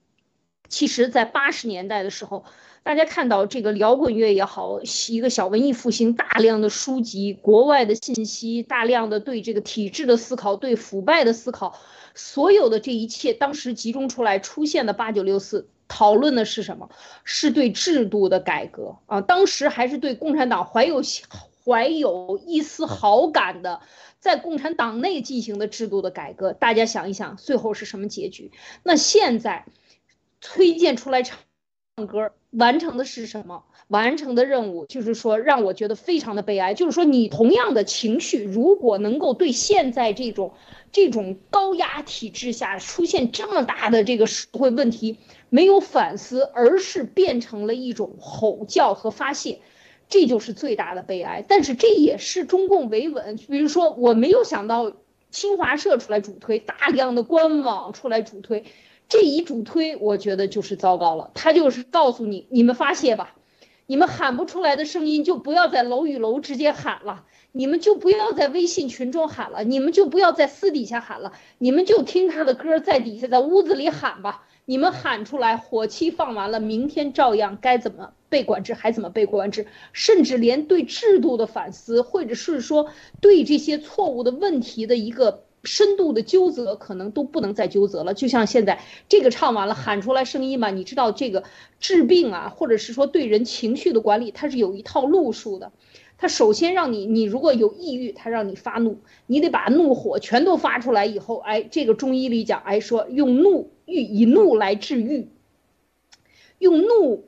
[0.69, 2.45] 其实，在八十年代的时候，
[2.83, 11.77] 大家看到这个摇滚乐也好，一个小文艺复兴，大量的书籍、国外的信息，大量的对这个体制的思考、对腐败的思考，
[12.15, 16.89] 所有的这一切，当时集中出来出现的八九六四，讨论的是什么？
[17.25, 19.21] 是对制度的改革啊！
[19.21, 21.03] 当时还是对共产党怀有
[21.65, 23.81] 怀有一丝好感的，
[24.21, 26.53] 在共产党内进行的制度的改革。
[26.53, 28.53] 大家想一想，最后是什么结局？
[28.85, 29.65] 那现在。
[30.41, 31.39] 推荐出来唱
[32.07, 33.65] 歌，完成的是什么？
[33.89, 36.75] 完成的任务就是说，让我觉得非常的悲哀。
[36.75, 40.55] 就是说，你同样的情绪，如果能够对现在这种
[40.91, 45.19] 这种高压体制下出现这么大的这个社会问题
[45.49, 49.61] 没有反思，而是变成了一种吼叫和发泄，
[50.09, 51.45] 这就是最大的悲哀。
[51.47, 53.37] 但是这也是中共维稳。
[53.37, 54.93] 比如说，我没有想到
[55.31, 58.65] 新华社出来主推，大量的官网出来主推。
[59.09, 61.31] 这一主推，我觉得就是糟糕了。
[61.35, 63.37] 他就是告诉你，你们发泄吧，
[63.87, 74.45] 你们喊不出来的声音就不要在楼与楼之间喊了，你们就不要在微信群中喊了，你们就不要在私底下喊了，你们就听他的歌，在底下在屋子里喊吧。
[74.69, 82.91] 你们喊出来，火气放完了，明天照样该怎么被管制还怎么被管制，甚至连对制度的反思，或者是说
[83.21, 85.46] 对这些错误的问题的一个。
[85.67, 91.43] 深度的纠责可能都不能再纠责了，就像现在这个唱完了喊出来声音嘛，你知道这个
[91.81, 95.73] 治病啊，或者是说对人情绪的管理，它是有一套路数的。
[96.19, 105.29] 它首先让你，你如果有抑郁，它让你发怒，你得把怒火全都发出来以后，哎，这个中医里讲，哎说用怒欲以怒来治愈，
[106.59, 107.25] 用怒。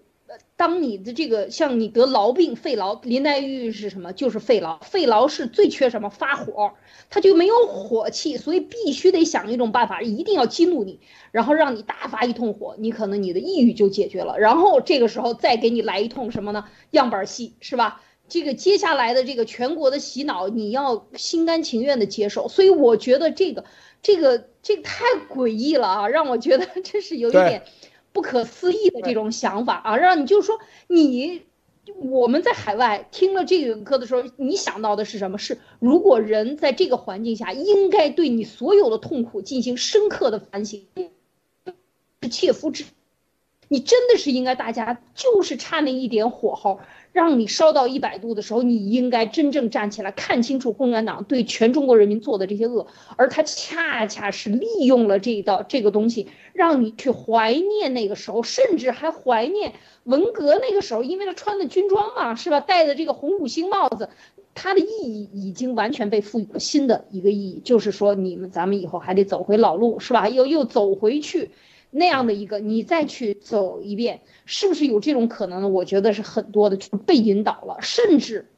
[0.59, 4.13] 当你的这个像你得痨病、肺痨，林黛玉是什么？
[4.13, 4.83] 就是肺痨。
[4.83, 6.11] 肺痨是最缺什么？
[6.11, 6.73] 发火，
[7.11, 10.99] 他就没有火气，所以必须得想一种办法，一定要激怒你，
[11.31, 14.37] 然后让你大发一通火，你可能你的抑郁就解决了。
[14.41, 16.65] 然后这个时候再给你来一通什么呢？
[16.91, 18.03] 样板戏是吧？
[18.29, 22.49] 这个接下来的这个全国的洗脑，你要心甘情愿的接受。
[22.49, 23.65] 所以我觉得这个
[24.03, 27.63] 这个这个太诡异了啊，让我觉得 真是有一点。
[28.19, 30.59] 不可思议的这种想法啊，让你就是说
[30.89, 31.43] 你
[32.01, 35.39] 我们在海外听了这个歌的时候，你想到的是什么？
[35.39, 40.85] 是如果人在这个环境下，应该对你所有的痛苦进行深刻的反省，
[42.21, 42.85] 是切肤之。
[43.69, 46.81] 你真的是应该，大家就是差那一点火候，
[47.13, 52.87] 让你烧到一百度的时候，你应该真正站起来，看清楚共产党对全中国人民做的这些恶，
[53.17, 59.73] 而他恰恰是利用了这一道这个东西，让你去怀念那个时候，甚至还怀念
[60.05, 62.61] 文革那个时候，因为他穿的军装嘛，是吧？
[62.61, 64.11] 戴的这个红五星帽子，
[64.55, 70.29] 它的意义已经完全被赋予了新的一个意义，就是说你们咱们以后还得走回老路，是吧？
[70.29, 71.51] 又又走回去。
[71.91, 75.69] 那样的一个，你再去走一遍，是不是有这种可能呢？
[75.69, 78.51] 我觉得是很多的，就是被引导了，甚至。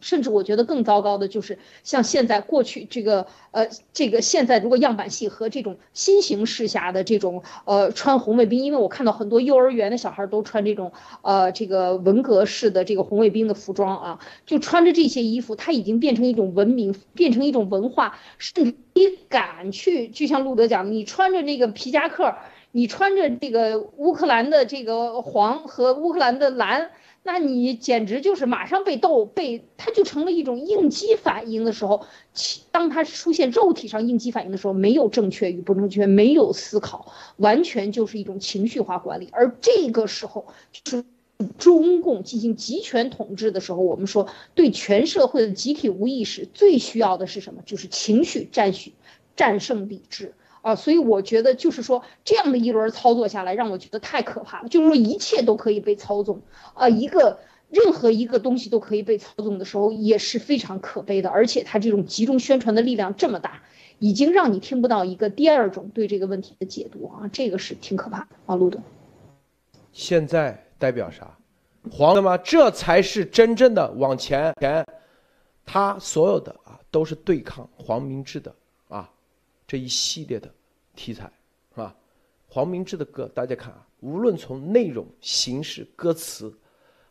[0.00, 10.92] 甚至我觉得更糟糕的就是像现在过去这个呃这个现在如果样板戏和这种新形势下的这种呃穿红卫兵，因为我看到很多幼儿园的小孩都穿这种
[11.22, 22.34] 呃这个文革式的这个红卫兵的服装啊，就穿着这些衣服，它已经变成一种文明，变成一种文化，甚至你敢去，就像路德讲，你穿着那个皮夹克，
[22.72, 26.90] 你穿着这个乌克兰的这个黄和乌克兰的蓝。
[27.22, 32.06] 那你简直就是马上被斗被，它就成了一种应激反应的时候，
[32.70, 39.28] 当它出现肉体上应激反应的时候，没有正确与不正确，没有思考，完全就是一种情绪化管理。
[39.32, 41.04] 而这个时候，就是
[41.58, 47.62] 中共进行集权统治的时候，我们说对全社会的集体无意识最需要的是什么？
[47.66, 48.94] 就是情绪占许
[49.36, 50.34] 战胜理智。
[50.62, 54.68] 啊，所以我觉得就是说，这样的一轮操作下来，让我觉得太可怕了。
[54.68, 56.42] 就是说，一切都可以被操纵，
[56.74, 57.38] 啊，一个
[57.68, 61.30] 任何一个东西都可以被操纵的时候，也是非常可悲的。
[61.30, 63.62] 而且他这种集中宣传的力量这么大，
[63.98, 68.78] 已经让你听不到一个第二种对这个问题的解读啊，这个是挺可怕的啊，路德。
[69.92, 71.36] 现在代表啥？
[71.90, 72.36] 黄的吗？
[72.36, 74.86] 这才是真正的往前前，
[75.64, 78.54] 他所有的啊都是对抗黄明志的。
[79.70, 80.52] 这一系列的
[80.96, 81.30] 题材，
[81.72, 81.94] 是吧？
[82.48, 86.52] 黄明志的歌，大家看啊，无论从内容、形式、歌词，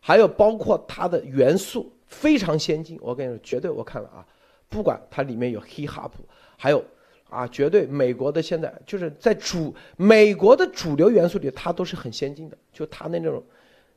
[0.01, 2.99] 还有包括它的元素，非常先进。
[3.01, 4.27] 我跟你说，绝对我看了啊，
[4.67, 6.11] 不管它里面有 hip hop，
[6.57, 6.83] 还有
[7.29, 12.57] 啊，绝对美国的现在就是在主美国的主流元素里，它都是很先进的。
[12.73, 13.41] 就它那种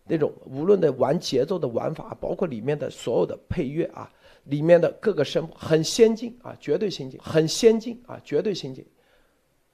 [0.06, 4.08] 那种无论的玩节奏的玩法，包括里面的所有的配乐啊。
[4.44, 8.84] 里面的各个声部很先进啊，绝对先进，很先进啊，绝对先进。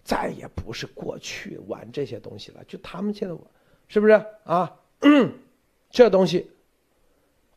[0.02, 2.64] 再也不是过去玩这些东西了。
[2.64, 3.42] 就他们现在玩，
[3.88, 4.12] 是不是
[4.44, 4.74] 啊？
[5.90, 6.50] 这东西，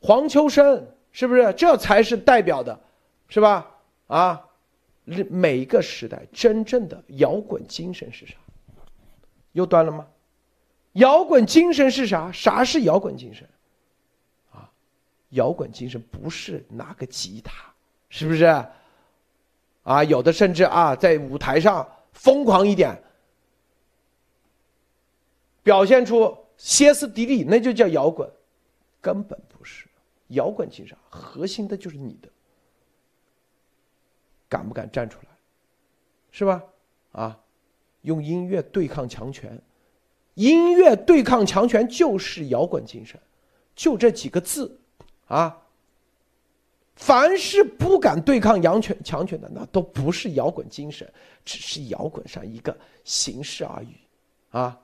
[0.00, 1.52] 黄秋生是不是？
[1.54, 2.78] 这才是代表的，
[3.28, 3.74] 是吧？
[4.06, 4.48] 啊，
[5.30, 8.34] 每一个时代真正的摇滚精神是啥？
[9.52, 10.06] 又断了吗？
[10.92, 12.30] 摇滚精神是啥？
[12.32, 13.48] 啥是摇滚精神？
[15.32, 17.52] 摇滚精神不是拿个吉他，
[18.08, 18.44] 是不是？
[19.82, 22.96] 啊，有的甚至啊，在舞台上疯狂一点，
[25.62, 28.30] 表现出歇斯底里，那就叫摇滚，
[29.00, 29.86] 根本不是
[30.28, 30.96] 摇滚精神。
[31.10, 32.28] 核心的就是你的。
[34.48, 35.28] 敢不敢站出来，
[36.30, 36.62] 是吧？
[37.12, 37.40] 啊，
[38.02, 39.58] 用音乐对抗强权，
[40.34, 43.18] 音乐对抗强权就是摇滚精神，
[43.74, 44.78] 就这几个字，
[45.34, 45.58] 啊。
[46.94, 51.10] 凡是不敢对抗阳权强权的，那都不是摇滚精神，
[51.44, 53.96] 只是摇滚上一个形式而已，
[54.50, 54.80] 啊，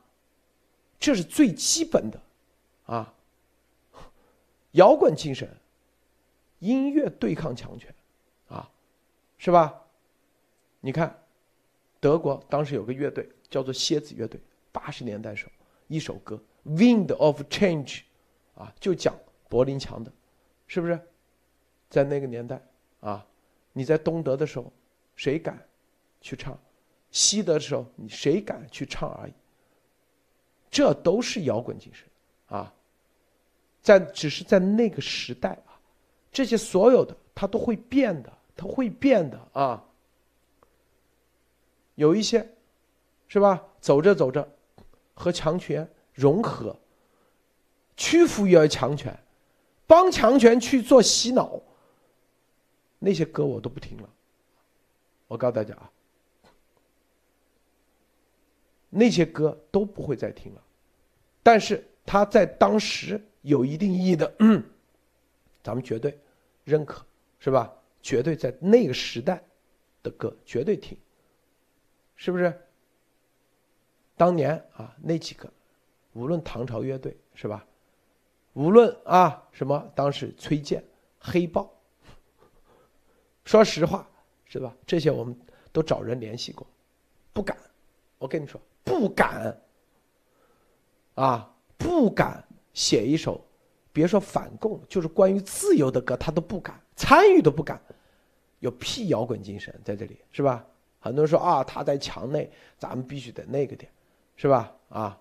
[0.99, 2.20] 这是最基本的，
[2.86, 3.14] 啊，
[4.72, 5.49] 摇滚精神，
[6.59, 7.94] 音乐对抗强权。
[8.49, 8.68] 啊
[9.36, 9.72] 是吧？
[10.80, 11.16] 你看，
[12.01, 14.40] 德国当时有个乐队叫做蝎子乐队，
[14.72, 15.53] 八十年代时候
[15.86, 16.40] 一首歌
[16.76, 18.01] 《Wind of Change》，
[18.61, 19.14] 啊，就讲
[19.49, 20.11] 柏林墙的，
[20.68, 21.00] 是不是？
[21.90, 22.62] 在那个年代
[23.00, 23.26] 啊，
[23.72, 24.72] 你在东德的时候，
[25.16, 25.58] 谁敢
[26.20, 26.56] 去唱？
[27.10, 29.32] 西德的时候，你谁敢去唱而已？
[30.70, 32.06] 这都是摇滚精神
[32.56, 32.72] 啊，
[33.82, 35.74] 在只是在那个时代啊，
[36.30, 38.32] 这些所有的它都会变的。
[38.60, 39.84] 它会变的啊，
[41.94, 42.44] 有一些，
[43.28, 43.64] 是吧？
[43.80, 44.48] 走着走着，
[45.14, 46.76] 和强权融合，
[47.96, 49.16] 屈服于强权，
[49.89, 51.61] 帮强权去做洗脑，
[53.01, 54.09] 那些歌我都不听了。
[55.26, 55.91] 我告诉大家啊，
[58.91, 60.62] 那些歌都不会再听了。
[61.43, 64.30] 但是他在当时有一定意义的，
[65.64, 66.16] 咱们绝对
[66.64, 67.05] 认可，
[67.41, 67.74] 是吧？
[68.03, 69.43] 绝对在那个时代
[70.03, 70.97] 的歌绝对听，
[72.14, 72.53] 是不是？
[74.16, 75.51] 当年啊，那几个，
[76.12, 77.64] 无论唐朝乐队是吧？
[78.59, 80.82] 无论啊什么，当时崔健、
[81.20, 81.70] 黑豹，
[83.44, 84.04] 说实话
[84.46, 84.74] 是吧？
[84.84, 85.38] 这些我们
[85.70, 86.66] 都找人联系过，
[87.32, 87.56] 不敢。
[88.18, 89.56] 我跟你说，不敢。
[91.14, 92.44] 啊，不敢
[92.74, 93.40] 写一首，
[93.92, 97.80] 别说反共，就是关于自由的歌，他都不敢参与，都不敢。
[98.59, 100.66] 有屁摇滚精神在这里是吧？
[100.98, 103.88] 很多人说啊，他在墙内，咱们必须得那个点，
[104.34, 104.74] 是吧？
[104.88, 105.16] 啊，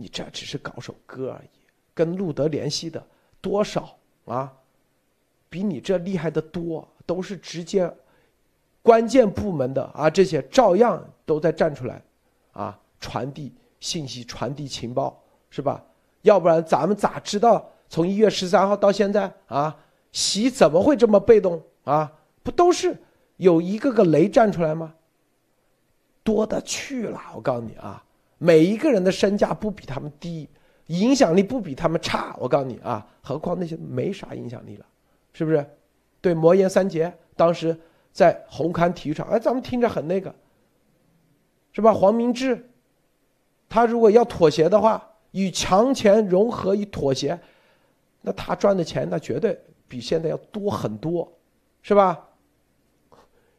[0.00, 1.48] 你这只是搞首歌而已，
[1.92, 3.04] 跟路德联系的
[3.40, 3.94] 多少
[4.24, 4.50] 啊？
[5.50, 7.92] 比你这厉害的多，都是直接
[8.82, 12.02] 关键部门的啊，这些照样都在站出来，
[12.52, 15.84] 啊，传递信息、传递情报，是吧？
[16.22, 19.76] 要不然咱们咋知道从一月十三号到现在啊？
[20.12, 22.12] 习怎么会这么被动啊？
[22.42, 22.96] 不都是
[23.36, 24.94] 有一个个雷站出来吗？
[26.22, 28.04] 多的去了，我告诉你啊，
[28.42, 30.48] 每一个人的身价不比他们低，
[30.86, 32.34] 影响力不比他们差。
[32.38, 34.86] 我告诉你啊，何况那些没啥影响力了，
[35.34, 35.64] 是不是？
[36.22, 37.78] 对，魔岩三杰当时
[38.12, 40.34] 在红磡体育场，哎，咱们听着很那个，
[41.72, 41.92] 是吧？
[41.92, 42.70] 黄明志，
[43.68, 47.38] 他如果要妥协的话，与强权融合与妥协，
[48.22, 49.60] 那他赚的钱那绝对。
[49.90, 51.28] 比现在要多很多，
[51.82, 52.28] 是吧？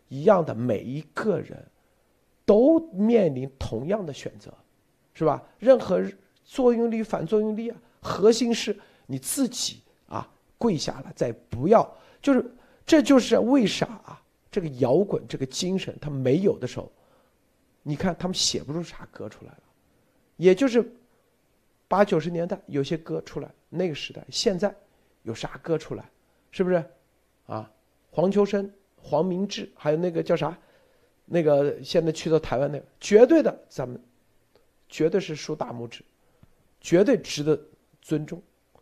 [0.08, 1.62] 一样的，每一个人
[2.46, 4.50] 都面临同样的选择，
[5.14, 5.44] 是吧？
[5.60, 6.04] 任何
[6.44, 11.90] 作用力、反作用力啊，核心是你自己啊，跪下了，再不要，
[12.22, 12.46] 就是
[12.86, 14.22] 这就是为啥啊？
[14.52, 16.92] 这个摇滚这个精神他没有的时候，
[17.84, 19.64] 你看他们写不出啥歌出来了，
[20.36, 20.86] 也就是
[21.88, 24.76] 八九十年代有些歌出来，那个时代现在
[25.24, 26.04] 有啥歌出来？
[26.52, 26.84] 是不是，
[27.46, 27.72] 啊，
[28.10, 30.58] 黄秋生、黄明志，还有那个叫啥，
[31.26, 33.98] 那个现在去到台湾那个，绝对的，咱们
[34.92, 36.04] 绝对是竖大拇指，
[36.80, 37.60] 绝对值得
[38.02, 38.40] 尊重。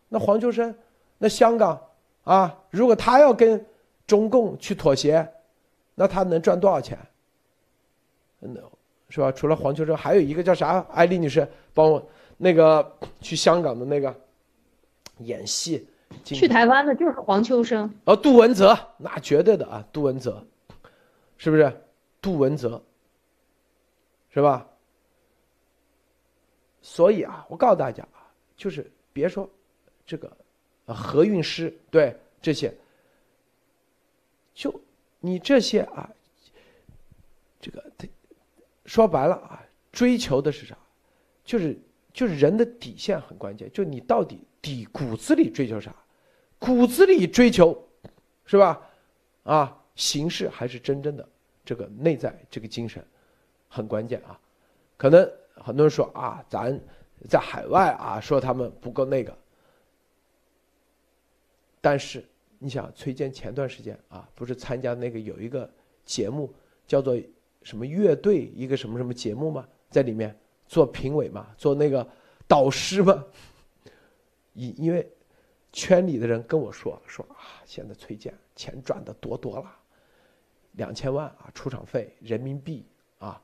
[0.10, 0.76] 那黄秋生，
[1.18, 1.80] 那香港
[2.24, 3.64] 啊，如果他要跟
[4.05, 5.26] 中共去妥协，
[5.95, 6.97] 那他能赚多少钱？
[8.41, 8.57] 嗯，
[9.10, 9.32] 是吧？
[9.32, 10.80] 除了黄秋生，还有一个叫啥？
[10.91, 12.05] 艾丽女士帮我
[12.38, 14.14] 那个去香港的那个
[15.20, 15.88] 演戏。
[16.24, 20.43] 去台湾的就是黄秋生，哦，杜文泽，那绝对的啊，杜文泽，
[21.38, 21.72] 是不是？
[22.20, 22.82] 杜文泽，
[24.34, 24.68] 是吧？
[26.82, 28.25] 所以啊，我告诉大家啊，
[28.55, 29.49] 就是别说
[30.05, 30.32] 这个
[30.86, 32.73] 何韵诗，对这些，
[34.53, 34.82] 就
[35.19, 36.09] 你这些啊，
[37.59, 37.84] 这个
[38.86, 40.77] 说白了啊，追求的是啥？
[41.43, 41.77] 就是
[42.13, 45.95] 就是人的底线很关键，就你到底底骨子里追求啥？
[46.57, 47.88] 骨子里追求
[48.45, 48.82] 是吧？
[49.43, 51.27] 啊，形式还是真正的
[51.63, 53.03] 这个内在这个精神
[53.67, 54.39] 很关键啊。
[54.97, 55.32] 可能
[55.64, 56.80] 很多人说啊，咱
[57.28, 59.38] 在海外啊，说他们不够那个。
[61.82, 62.26] 但是
[62.57, 65.70] 你想，崔健前段时间啊，不是参加那个有一个
[66.03, 66.53] 节目
[66.88, 67.18] 叫做
[67.64, 69.68] 什么乐队一个什么什么节目吗？
[69.89, 70.38] 在里面
[70.68, 72.05] 做评委嘛，做那个
[72.47, 73.24] 导师嘛。
[74.53, 75.10] 因因为
[75.72, 79.72] 圈里的人跟我说说啊，现在崔健钱赚的多多了，
[80.74, 82.86] 两千万啊出场费人民币
[83.20, 83.41] 啊，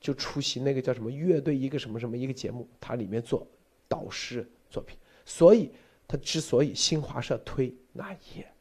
[0.00, 3.46] 就出席那个叫什么乐队一个什么什么一个节目，他里面做
[3.86, 5.70] 导师作品，所以。
[6.12, 8.52] 他之所以新华社推那也，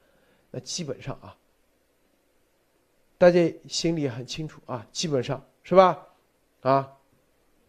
[0.52, 1.36] 那基本上啊，
[3.18, 6.10] 大家心里很清楚啊，基本上是吧？
[6.62, 6.96] 啊，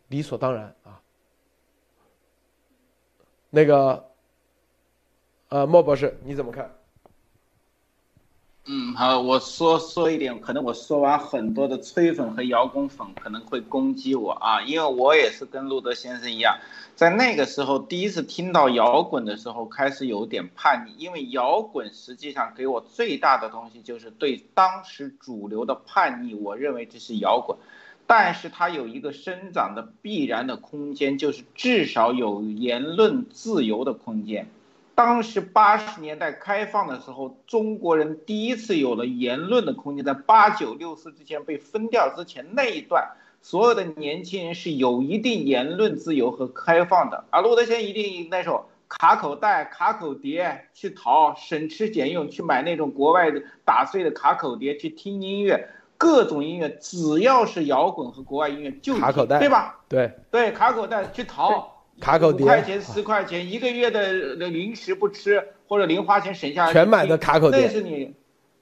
[0.08, 1.02] 理所当然啊。
[3.48, 4.12] 那个，
[5.48, 6.70] 呃，莫博士你怎么看？
[8.72, 16.56] 嗯，好，我说说一点，可能我说完很多的吹粉和摇滚粉可能会攻击我啊，因为我也是跟路德先生一样，
[16.94, 27.58] 在那个时候第一次听到摇滚的时候，开始有点叛逆，因为摇滚实际上给我最大的东西就是对当时主流的叛逆，我认为这是摇滚，
[28.06, 34.48] 但是它有一个生长的必然的空间，就是至少有言论自由的空间。
[35.00, 43.08] 当时八十年代开放的时候，中国人第一次有了言论的空间，在八九六四之前被分掉之前那一段，
[43.40, 47.24] 所有的年轻人是有一定言论自由和开放的。
[47.30, 59.80] 而罗德先一定那时候卡口袋、卡口碟去淘，省吃俭用去买那种国外的打碎的卡口碟去听音乐，各种音乐只要是摇滚和国外音乐就卡口袋，对吧？
[59.88, 61.79] 对对，卡口袋去淘。
[62.00, 67.60] 卡口碟，五块钱、十块钱，一个月的零食不吃，或者零花钱省下来，全买的卡口碟。
[67.60, 68.14] 那是你，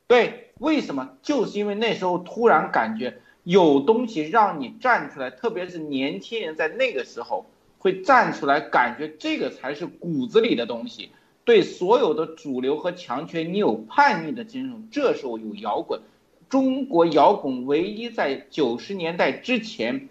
[0.08, 1.10] 对，为什么？
[1.22, 7.46] 就是因为那时候突然感觉有东西让你站出来，特别是年轻人在那个时候
[7.78, 11.10] 会站出来，感觉这个才是骨子里的东西。
[11.44, 14.88] 对所有的主流和强权，你有叛逆的精神。
[14.90, 16.00] 这时候有摇滚，
[16.48, 20.08] 中国摇滚唯一在九十年代之前。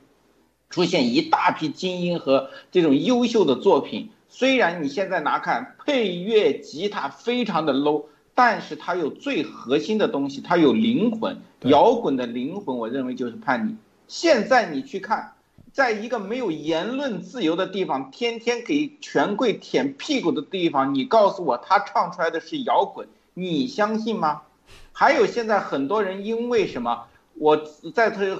[0.70, 8.06] 出现一大批精英和这种优秀的作品，虽然你现在拿看配乐、吉他非常的 low，
[8.36, 11.38] 但是它有最核心的东西，它有灵魂。
[11.62, 13.76] 摇滚的灵魂，我认为就是叛逆。
[14.08, 15.34] 现在你去看，
[15.72, 24.44] 在一个没有言论自由的地方，天天给权贵舔屁股的地方，你告诉我他唱出来的是摇滚，你相信吗？
[24.92, 27.06] 还有现在很多人因为什么？
[27.40, 27.56] 我
[27.94, 28.36] 在推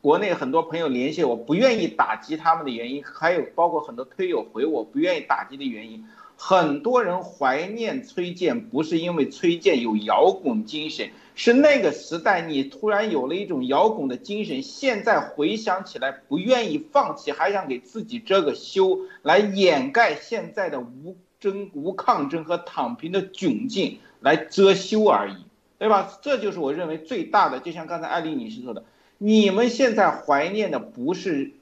[0.00, 6.04] 国内很多朋友联系我，不愿意打击他们的原因，还有包括很多推友回我不愿意打击的原因。
[6.36, 25.45] 很多人怀念崔健，不是因为崔健有摇滚精神，是那个时代你突然有了一种摇滚的精神，现在回想起来不愿意放弃，还想给自己遮个羞，来掩盖现在的无争、无抗争和躺平的窘境，来遮羞而已。
[25.78, 26.18] 对吧？
[26.22, 28.84] 这就是我认为最大的，就像刚才艾丽女士说的，
[29.18, 31.52] 你们现在怀念的不是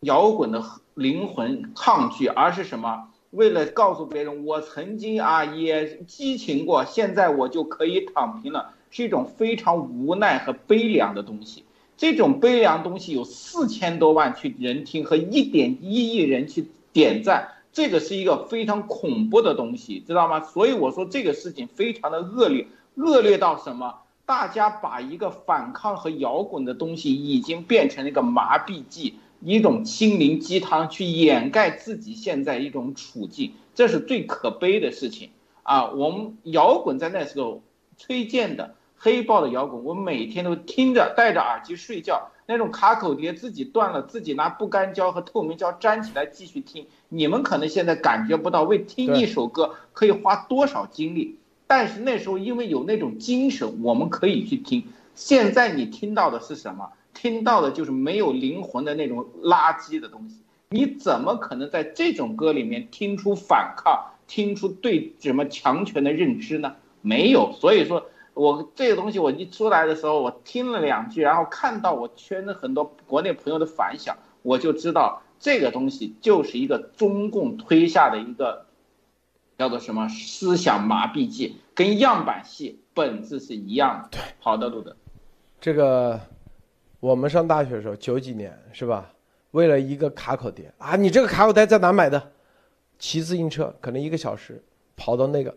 [0.00, 0.62] 摇滚的
[0.94, 3.08] 灵魂抗拒，而是什么？
[3.30, 11.64] 为了告诉别人，我曾经啊也激情过，现在我就可以躺平了，是一种非常无奈和悲凉的东西。
[11.96, 20.42] 这种悲凉东西有四千多万去人听和一点一亿人去点赞，这个是一个非常恐怖的东西，知道吗？
[20.42, 22.66] 所以我说这个事情非常的恶劣。
[22.96, 24.00] 恶劣到什么？
[24.24, 35.30] 大家把一个反抗和摇滚的东西，已经变成了一个麻痹剂，一种心灵鸡汤，去掩盖自己现在一种处境，这是最可悲的事情
[35.62, 35.90] 啊！
[35.90, 37.62] 我们摇滚在那时候
[37.96, 46.86] 崔健的黑豹的摇滚，我每天都听着，戴着耳机睡觉，那种卡口碟自己断了，自己拿不干胶和透明胶粘起来继续听。
[47.10, 51.38] 你们可能现在感觉不到，为听一首歌可以花多少精力。
[51.66, 54.84] 但是那时候因为有那种精神，我们可以去听。
[55.14, 56.90] 现在你听到的是什么？
[57.14, 60.36] 听到的就是没有灵魂的那种垃圾的东西。
[60.68, 66.74] 你怎么可能在这种歌里面听出反抗，听出对什么强权的认知呢？
[67.00, 67.52] 没有。
[67.52, 78.65] 所以说我这个东西我一出来的时候，我听了两句，然后看到我圈的很多国内朋友的反响，我就知道这个东西就是一个中共推下的一个。
[79.58, 84.18] 叫做什么思想麻痹剂，跟样板戏本质是一样的。
[84.18, 84.96] 对，好的，路德，
[85.60, 86.20] 这个
[87.00, 89.12] 我们上大学的时候，九几年是吧？
[89.52, 92.32] 为了一个卡口碟啊，你这个卡口碟在哪买的？
[92.98, 94.62] 骑自行车可能一个小时
[94.96, 95.54] 跑到那个，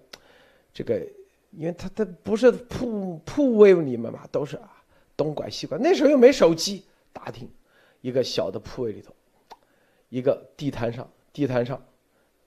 [0.74, 1.06] 这个，
[1.52, 4.70] 因为他他不是铺铺位里面嘛，都是啊
[5.18, 5.78] 东拐西拐。
[5.78, 7.50] 那时候又没手机，大厅，
[8.02, 9.14] 一个小的铺位里头，
[10.10, 11.82] 一个地摊上，地摊上，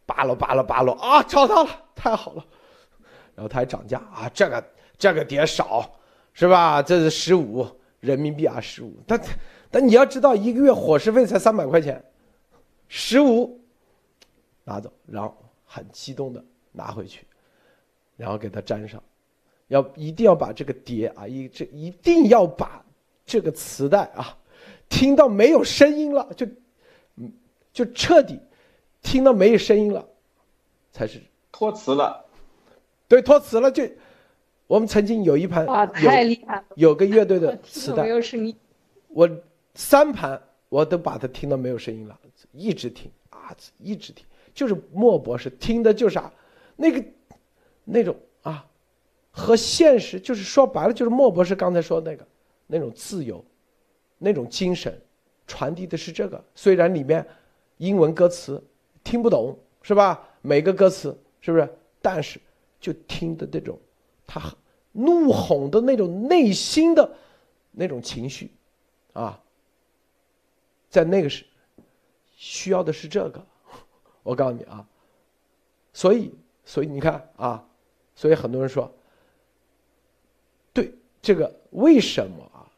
[0.06, 2.44] 扒拉扒拉扒拉啊，找到了，太好了。
[3.34, 4.64] 然后他还涨价啊，这个
[4.98, 5.90] 这个碟少，
[6.32, 6.82] 是吧？
[6.82, 7.66] 这是十五
[8.00, 8.92] 人民币啊，十五。
[9.06, 9.20] 但
[9.70, 12.04] 但你要知道，一个月伙食费才三百块钱，
[12.88, 13.58] 十五
[14.64, 15.34] 拿走，然后
[15.64, 17.26] 很激动的拿回去，
[18.16, 19.02] 然后给他粘上，
[19.68, 22.84] 要一定要把这个碟啊，一这一定要把
[23.24, 24.36] 这个磁带啊，
[24.90, 26.46] 听到没有声音了，就
[27.16, 27.32] 嗯
[27.72, 28.38] 就彻底
[29.02, 30.08] 听到没有声音了，
[30.92, 31.20] 才是
[31.50, 32.24] 脱词了。
[33.08, 33.82] 对，脱词了就。
[34.66, 36.64] 我们曾经有一盘哇，太厉害了！
[36.76, 38.56] 有个乐队的 磁带，没有声音，
[39.08, 39.28] 我。
[39.74, 40.38] 三盘
[40.68, 42.20] 我都把它听到没有声音了，
[42.52, 46.30] 一直听啊，一直听，就是莫博士听的就是啊，
[46.76, 47.02] 那个
[47.82, 48.66] 那种啊，
[49.30, 52.26] 和现实就是说白了就是莫博士刚才说那个
[52.66, 53.42] 那种自由，
[54.18, 55.00] 那种精神，
[55.46, 56.44] 传递的是这个。
[56.54, 57.26] 虽然里面
[57.78, 58.62] 英文歌词
[59.04, 60.28] 听不懂是吧？
[60.40, 61.68] 每个歌词是不是？
[62.00, 62.40] 但是
[62.80, 63.78] 就听的那种
[64.26, 64.40] 他
[64.92, 67.16] 怒吼的那种内心的
[67.70, 68.50] 那种情绪
[69.12, 69.40] 啊。
[70.90, 71.46] 在那个时，
[72.30, 73.46] 需要的是这个，
[74.22, 74.86] 我告诉你啊，
[75.92, 76.34] 所以，
[76.64, 77.66] 所以你看啊，
[78.14, 78.92] 所以很多人说，
[80.72, 80.92] 对
[81.22, 82.68] 这个为什么啊？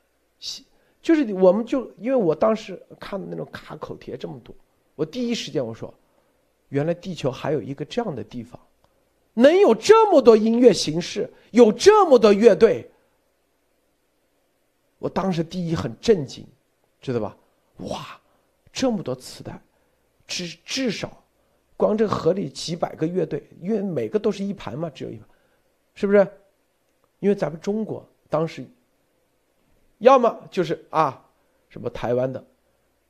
[1.03, 4.55] 就是我们就因为我当时看的那种卡口贴这么多，
[4.95, 5.93] 我第一时间我说，
[6.69, 8.61] 原来地球还有一个这样的地方，
[9.35, 12.91] 能有这么多音乐形式，有这么多乐队，
[14.99, 16.47] 我当时第一很震惊，
[17.01, 17.37] 知道吧？
[17.79, 18.21] 哇，
[18.73, 19.61] 这么多磁带，
[20.27, 21.23] 至至少，
[21.77, 25.29] 光这个河里几百个乐队，因为每个都是一盘嘛，只有一盘，
[25.95, 26.27] 是不是？
[27.21, 28.65] 因为咱们中国当时，
[29.99, 31.25] 要么就是啊，
[31.69, 32.45] 什么台湾的，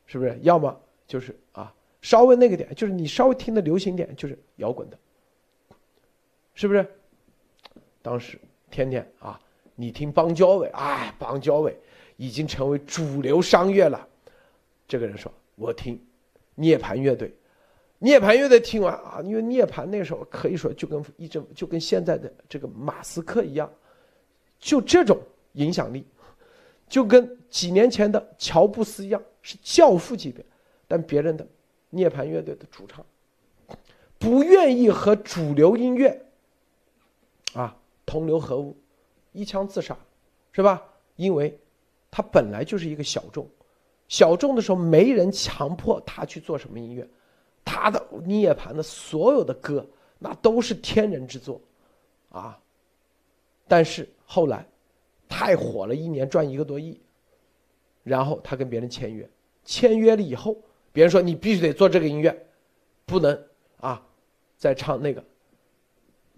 [0.07, 0.39] 是不是？
[0.43, 1.75] 要么就是啊，
[2.05, 4.99] 稍微那个点，就是你稍微听的流行点，就是摇滚的，
[6.53, 6.87] 是不是？
[8.03, 8.39] 当时
[8.71, 9.41] 天天啊，
[9.75, 11.75] 你听邦交委，哎，邦交委
[12.19, 14.07] 已经成为主流商业了。
[14.87, 15.99] 这个人说：“我听
[16.55, 17.35] 涅槃乐队，
[17.99, 23.73] 涅槃乐队听完啊，因为涅槃那时候可以说就跟一直就跟现在的这个马斯克一样，
[24.59, 25.19] 就这种
[25.53, 26.07] 影响力，
[26.87, 30.45] 就跟几年前的乔布斯一样，是教父级别。
[30.87, 31.49] 但别人的
[31.95, 33.05] 涅槃乐队的主唱
[34.19, 36.27] 不愿意和主流音乐
[37.55, 38.77] 啊同流合污，
[39.33, 39.97] 一枪自杀，
[40.53, 40.83] 是吧？
[41.16, 41.59] 因为
[42.11, 43.49] 他本来就是一个小众。”
[44.07, 47.09] 小众的时候，没人强迫他去做什么音乐，
[47.65, 49.85] 他的涅槃的所有的歌，
[50.19, 51.59] 那都是天人之作，
[52.29, 52.61] 啊！
[53.66, 54.66] 但是后来，
[55.27, 57.01] 太火了，一年赚一个多亿，
[58.03, 59.29] 然后他跟别人签约，
[59.65, 60.55] 签约了以后，
[60.95, 62.47] 别人说你必须得做这个音乐，
[63.05, 63.45] 不能
[63.81, 64.01] 啊，
[64.57, 65.23] 再唱那个，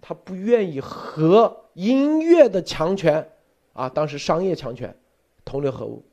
[0.01, 3.31] 他不愿意和音乐的强权，
[3.73, 4.97] 啊，当时商业强权
[5.45, 6.03] 同流合污。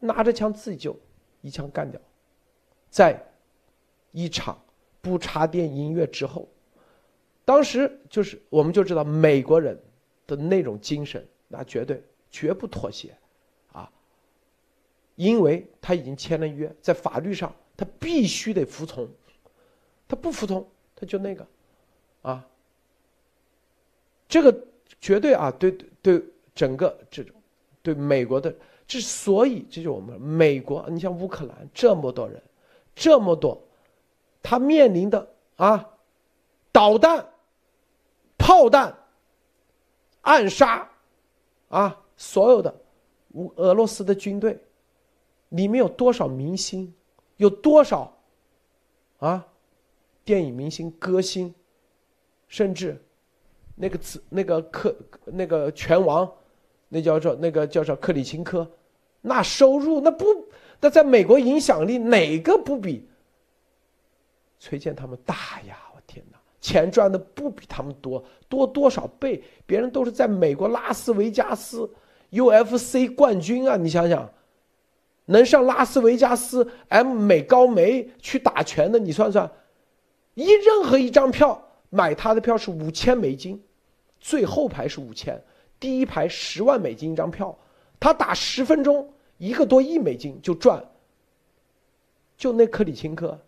[0.00, 0.98] 拿着枪自己就
[1.40, 2.00] 一枪干掉，
[2.90, 3.24] 在
[4.10, 4.60] 一场
[5.00, 6.48] 不插电音乐之后，
[7.44, 9.80] 当时就是我们就知道美国人
[10.26, 13.16] 的那种精神，那绝对绝不妥协，
[15.22, 19.08] 因为他已经签了约，在法律上他必须得服从，
[20.08, 21.46] 他不服从他就那个，
[22.22, 22.44] 啊，
[24.28, 24.66] 这个
[25.00, 25.70] 绝对啊，对
[26.02, 26.20] 对，
[26.54, 27.34] 整个这种
[27.82, 28.52] 对美国的。
[28.84, 30.84] 之所以，这就是我们美国。
[30.90, 32.42] 你像乌克兰这么多人，
[32.94, 33.58] 这么多，
[34.42, 35.88] 他面临的啊，
[36.72, 37.26] 导弹、
[38.36, 38.94] 炮弹、
[40.22, 40.90] 暗杀，
[41.68, 42.74] 啊，所有的
[43.30, 44.58] 乌俄罗斯的军队，
[45.52, 46.92] 里面有多少明星，
[47.36, 48.12] 有多少
[49.18, 49.46] 啊，
[50.24, 51.54] 电影明星、歌星，
[52.48, 53.00] 甚至
[53.74, 56.30] 那个子那个克那个拳王，
[56.88, 58.70] 那叫做那个叫做克里钦科。
[59.20, 60.26] 那收入那不
[60.80, 63.08] 那在美国影响力哪个不比
[64.58, 65.78] 崔健他们大呀？
[65.94, 69.42] 我天哪，钱赚的不比他们多多多少倍？
[69.64, 71.88] 别人都是在美国拉斯维加斯
[72.30, 73.76] UFC 冠军啊！
[73.76, 74.28] 你想想，
[75.32, 79.50] 能上拉斯维加斯 M 美高梅去打拳的，你算算，
[80.34, 81.60] 一任何一张票
[81.90, 83.60] 买他的票是五千美金，
[84.20, 85.42] 最后排是五千，
[85.80, 87.58] 第一排十万美金一张票。
[87.98, 90.84] 他打十分钟一个多亿美金就赚。
[92.36, 93.38] 就那克里钦科，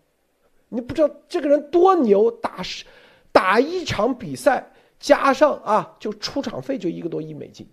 [0.69, 2.85] 你不知道这个人多牛，打十
[3.33, 7.67] 打一场比赛加上啊，就出场费就一个多亿美金，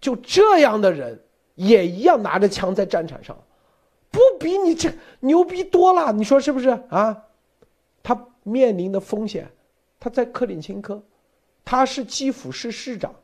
[0.00, 1.22] 就这样的人
[1.54, 3.38] 也一样拿着枪在战场上，
[4.44, 6.12] 比你这牛逼多了？
[6.12, 7.24] 你说是不是啊？
[8.02, 9.50] 他面临的风险，
[9.98, 11.02] 他在克里钦科，
[11.64, 13.14] 他是基辅市市长，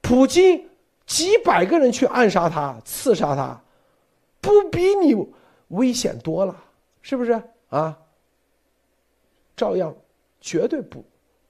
[0.00, 0.66] 普京
[1.04, 3.62] 几百个人去暗杀他、刺杀他，
[4.40, 5.14] 不比你。
[5.68, 6.64] 危险多了，
[7.00, 7.30] 是不是
[7.68, 7.96] 啊？
[9.54, 9.94] 照样，
[10.40, 11.04] 绝对不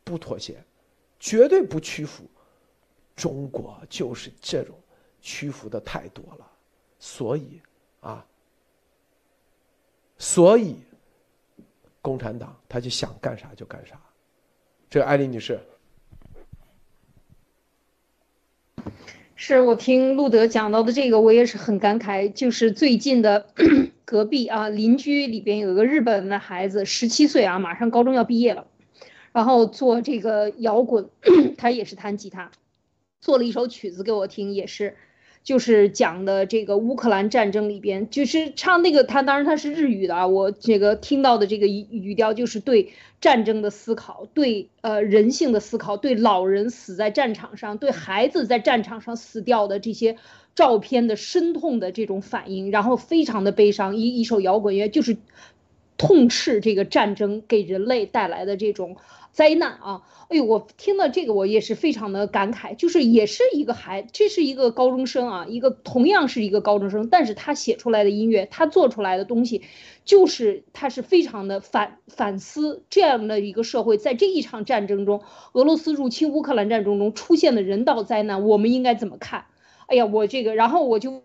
[0.04, 0.62] 不妥协，
[1.18, 2.24] 绝对不屈服。
[3.16, 4.74] 中国就是这种
[5.22, 6.46] 屈服的太多了，
[6.98, 7.62] 所以
[8.00, 8.26] 啊，
[10.18, 10.76] 所以
[12.02, 14.00] 共产党他就想干啥就干啥。
[14.88, 15.60] 这个艾丽女士，
[19.36, 23.46] 是我听路德讲到的这个，我也是很感慨，就是最近的。
[24.10, 28.66] 隔壁啊，邻居里边有个日本的孩子，十七岁啊，马上高中要毕业了，
[29.30, 31.08] 然后做这个摇滚，
[31.56, 32.50] 他也是弹吉他，
[33.20, 34.96] 做了一首曲子给我听，也是，
[35.42, 50.16] 就是讲的这个乌克兰战争里边，就是唱那个他，当然他是日语的啊，我这个听到的这个语语调就是对战争的思考，对呃人性的思考，对老人死在战场上，对孩子在战场上死掉的这些。
[50.56, 53.96] 照片的深痛的这种反应，然后非常的悲伤。
[53.96, 55.16] 一一首摇滚乐就是
[56.00, 58.96] 痛斥这个战争给人类带来的这种
[59.32, 60.02] 灾难啊！
[60.30, 62.74] 哎呦，我听到这个我也是非常的感慨。
[62.74, 69.60] 就是也是一个孩，这是一个高中生啊，一个同样是一个高中生，但是他写出来的音乐，他做出来的东西，
[70.06, 75.20] 就是他是非常的反反思这样的一个社会，在这一场战争中，
[75.52, 79.44] 俄罗斯入侵乌克兰战争中出现的人道灾难，我们应该怎么看？
[79.86, 81.22] 哎呀，我这个，然后我就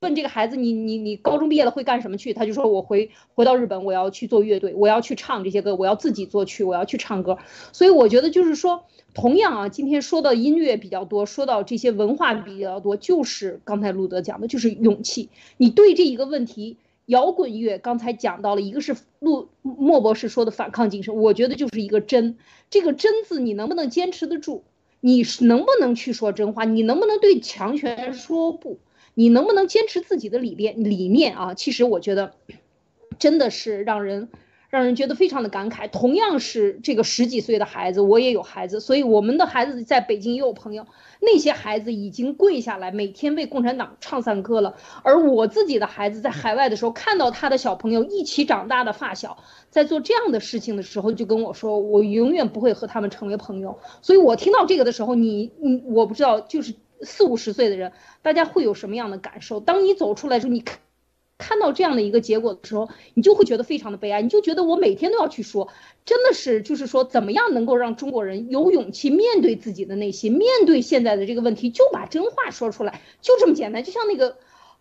[0.00, 2.34] 问这个孩子，你你你高中毕业了会干什么去？
[2.34, 7.38] 他就说，我回回到日本，我要去做乐队，我要去唱这些歌，我要自己作曲，我要去唱歌。
[7.72, 15.30] 所以我觉得就是说，同样啊，今天说到音乐比较多，说到这些文化比较多，就是刚才路德讲的，就是勇气。
[15.56, 22.36] 你对这一个问题，摇滚乐刚才讲到了一个是路莫博士说的反抗精神，我觉得就是一个真，
[22.68, 24.62] 这个真字你能不能坚持得住？
[25.00, 26.64] 你是能不能去说真话？
[26.64, 28.78] 你能不能对强权说不？
[29.18, 30.84] 你能不能坚持自己的理念？
[30.84, 32.34] 理念啊，其实我觉得，
[33.18, 34.28] 真的是让人。
[34.68, 35.88] 让人觉得非常的感慨。
[35.88, 40.84] 同样是这个十几岁的孩子，我也有孩子，所以我们的孩子在北京也有朋友。
[41.20, 44.74] 那些孩子已经跪下来，每天为共产党唱赞歌了。
[45.04, 49.38] 而我自己的孩子在海外的时候，看到他的小朋友一起长大的发小
[49.70, 57.92] 在做这样的事情的时候，就跟我说：“我永远不会和他们成为朋友。”所以，我听到这个的时候，你你我不知道，就是四五十岁的人，
[58.22, 59.60] 大家会有什么样的感受？
[59.60, 60.78] 当你走出来的时候，你看。
[61.38, 65.68] 看到这样的一个结果的时候，你就会觉得非常的悲哀，你就觉得我每天都要去说，
[66.06, 73.84] 真的是就是说，怎么样能够让中国人有勇气面对自己的内心，面对现在的这个问题，就把真话说出来，就这么简单。
[73.84, 74.38] 就像那个，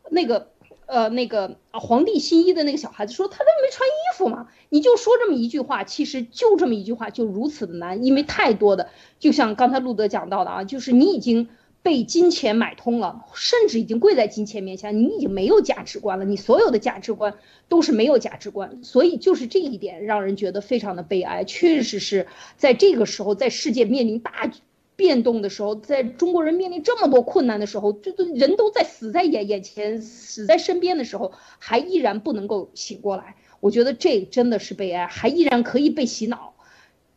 [0.09, 0.47] 那个，
[0.85, 8.87] 呃，那个皇帝新衣的那个小孩子说，他都没穿衣服嘛，你就说这么一句话，其实就这么一句话就如此的难，因为太多的，
[9.19, 11.49] 就像刚才路德讲到的啊，就是你已经。
[11.85, 17.35] 被金钱买通了，甚至已经跪在金钱面前，你已经没有价值观了，你所有的价值观
[17.69, 21.43] 都是没有价值观，所以就是这一点让人觉得非常的悲哀。
[21.43, 22.25] 确实是
[22.57, 24.51] 在这个时候，在世界面临大
[24.95, 36.55] 变动的时候，在中国人面临这么多困难的时候，这都人都在死在眼眼前、死在身边的时候，还依然不能够醒过来，我觉得这真的是悲哀，还依然可以被洗脑，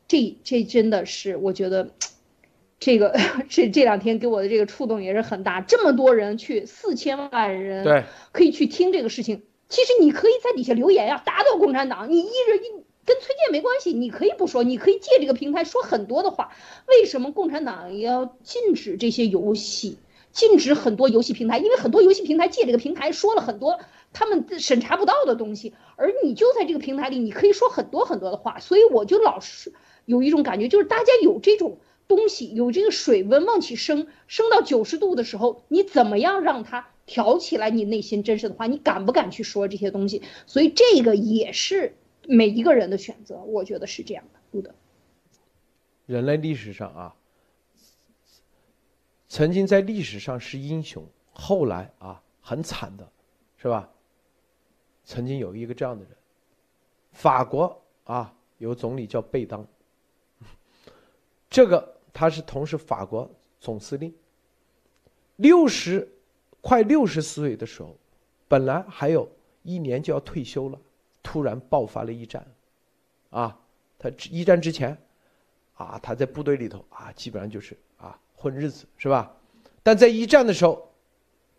[0.07, 1.89] 这这真的是我觉得。
[2.81, 3.15] 这个
[3.49, 9.43] 这这两天给我的这个触动也是很大，这么多人去，四千万人，对，可以去听这个事情。
[9.69, 12.11] 其实你可以在底下留言呀，打倒共产党。
[12.11, 16.53] 你一人一跟崔健没关系，你可以不说，你可以借这个平台说很多的话。
[16.87, 19.99] 为什么共产党要禁止这些游戏，
[20.33, 21.59] 禁止很多游戏平台？
[21.59, 23.79] 因为很多游戏平台借这个平台说了很多
[24.13, 28.61] 他们审查不到的东西，而你就在这个平台里，你可以说很多很多的话。
[28.61, 29.73] 所以我就老是
[30.07, 31.79] 有一种感觉，就是大家有这种。
[32.09, 37.69] 东西有这个水温往起升，升到九十度的时候，你怎么样让它挑起来？
[37.69, 40.23] 你内心真实的话，你敢不敢去说这些东西？
[40.47, 41.95] 所以这个也是
[42.27, 44.41] 每一个人的选择，我觉得是这样的。
[44.51, 44.75] 不的。
[46.07, 47.15] 人类历史上啊，
[49.29, 53.07] 曾经在历史上是英雄，后来啊很惨的，
[53.59, 53.91] 是吧？
[55.05, 56.17] 曾经有一个这样的人，
[57.13, 59.67] 法国啊有总理叫贝当，
[61.51, 61.98] 这个。
[62.19, 63.31] 他是同时法国
[63.61, 64.13] 总司令，
[65.37, 66.09] 六十
[66.61, 67.97] 快六十岁的时候，
[68.49, 69.31] 本来还有
[69.63, 70.77] 一年就要退休了，
[71.23, 72.45] 突然爆发了一战，
[73.31, 73.57] 啊，
[73.97, 74.99] 他一战之前，
[75.77, 79.33] 啊，他在部队里头啊，基本上就是啊混日子是吧？
[79.85, 80.91] 但在一战的时候，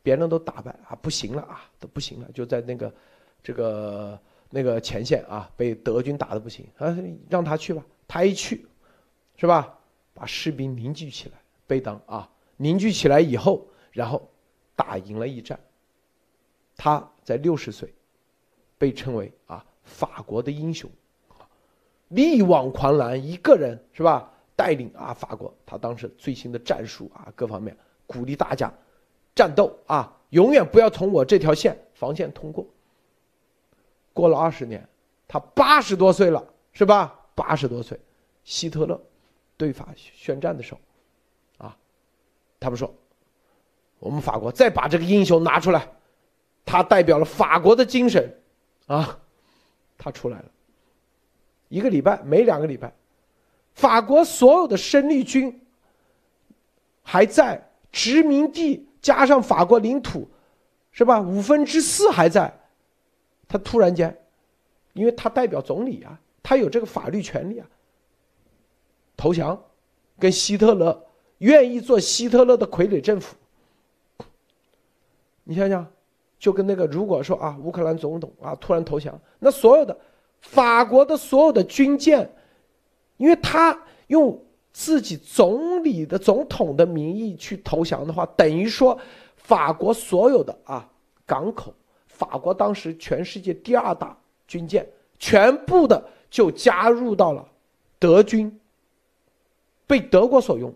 [0.03, 2.93] 别人都打败啊，不行了啊，都不行了，就在那个
[3.41, 4.19] 这个
[4.49, 6.93] 那个前线啊，被德军打的不行啊，
[7.29, 8.67] 让他去吧，他一去，
[9.37, 9.78] 是吧？
[10.19, 11.35] 把士兵凝聚起来，
[11.65, 14.29] 贝当啊，凝聚起来以后，然后
[14.75, 15.57] 打赢了一战。
[16.75, 17.93] 他在六十岁，
[18.77, 20.91] 被称为啊法国的英雄，
[22.09, 24.29] 力挽狂澜，一个人是吧？
[24.57, 28.69] 带领啊法国，他当时最新的战术啊各方面，鼓励大家
[29.33, 32.67] 战斗啊，永远不要从我这条线防线通过。
[34.11, 34.85] 过了二十年，
[35.29, 37.17] 他八十多岁了，是吧？
[37.35, 37.97] 八十多岁，
[38.43, 39.01] 希特勒。
[39.59, 40.79] 对法宣战的时候，
[41.57, 41.75] 啊，
[42.61, 42.95] 他们说，
[43.99, 45.85] 我们法国再把这个英雄拿出来，
[46.63, 48.41] 他代表了法国的精神，
[48.87, 49.19] 啊，
[49.97, 50.45] 他出来了。
[51.67, 52.93] 一个礼拜没两个礼拜，
[53.73, 55.61] 法国所有的生力军
[57.03, 60.25] 还在殖民地，加上法国领土，
[60.93, 61.19] 是吧？
[61.19, 62.57] 五分之四还在，
[63.45, 64.17] 他突然间，
[64.93, 67.67] 因为他代表总理啊，他有这个法律权利啊。
[69.19, 69.61] 投降，
[70.17, 71.05] 跟希特勒
[71.39, 73.35] 愿意做希特勒的傀儡政府。
[75.43, 75.85] 你想想，
[76.39, 79.97] 就跟那个如果说啊，乌克兰总统啊突然投降，那所有的
[80.39, 82.33] 法国的所有的军舰，
[83.17, 83.77] 因为他
[84.07, 84.41] 用
[84.71, 88.97] 自己总理的总统的名义去投降的话，等于说
[89.35, 90.89] 法国所有的啊
[91.25, 91.73] 港口，
[92.07, 94.17] 法国当时全世界第二大
[94.47, 94.87] 军舰，
[95.17, 97.45] 全部的就加入到了
[97.99, 98.57] 德军。
[99.89, 100.71] 被德国所用，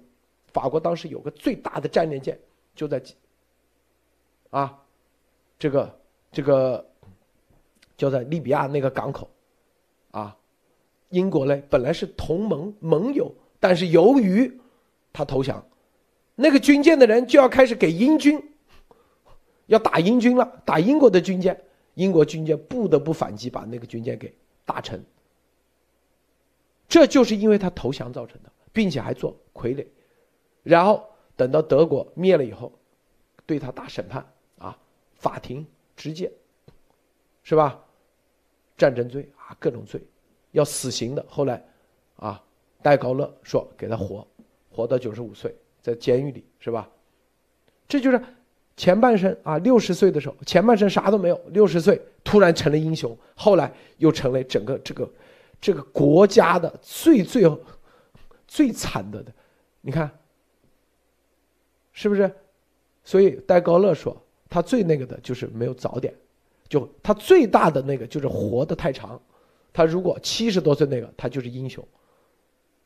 [0.48, 2.36] 法国当时有个最大的战列舰，
[2.74, 3.00] 就在
[4.50, 4.80] 啊，
[5.60, 6.00] 这个
[6.32, 6.84] 这个
[7.96, 9.30] 就在利比亚那个港口，
[10.10, 10.36] 啊，
[11.10, 14.60] 英国呢本来是同盟盟友，但是由于
[15.14, 15.64] 他投降，
[16.34, 18.42] 那个军舰的人就要开始给英军，
[19.68, 21.64] 要打英军了，打英国的军舰，
[21.94, 24.36] 英国军舰不得不反击，把那个军舰给
[24.66, 25.06] 打沉。
[26.90, 28.52] 这就是因为他投降造成的。
[28.74, 29.86] 并且还做傀儡，
[30.64, 32.72] 然后等到德国灭了以后，
[33.46, 34.28] 对他大审判
[34.58, 34.76] 啊，
[35.14, 36.32] 法庭直接，
[37.44, 37.80] 是吧？
[38.76, 40.02] 战争罪啊，各种罪，
[40.52, 41.24] 要死刑的。
[41.30, 41.64] 后来，
[42.16, 42.44] 啊，
[42.82, 44.28] 戴高乐说给他活，
[44.72, 46.90] 活到九十五岁，在监狱里，是吧？
[47.88, 48.20] 这就是
[48.76, 55.08] 前半生啊，六十岁的时候，前半生啥都没有，六十岁突然成了英雄，后来又成为整个这个
[55.62, 57.44] 这个国家的最最。
[58.48, 59.34] 最惨的的，
[59.82, 60.12] 你看，
[61.92, 62.34] 是不是？
[63.04, 64.16] 所以戴高乐说，
[64.50, 66.14] 他最那个的就是没有早点，
[66.70, 69.20] 就他最大的那个就是活得太长。
[69.74, 71.86] 他如果七十多岁那个，他就是英雄，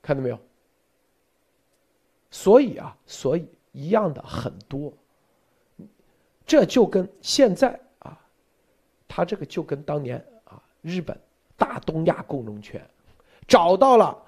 [0.02, 0.40] 看到没有？
[2.32, 4.94] 所以啊，所以一样的很多，
[6.46, 8.20] 这就跟现在啊，
[9.08, 11.20] 他这个就跟当年啊，日本
[11.56, 12.82] 大东亚共荣圈
[13.48, 14.24] 找到了。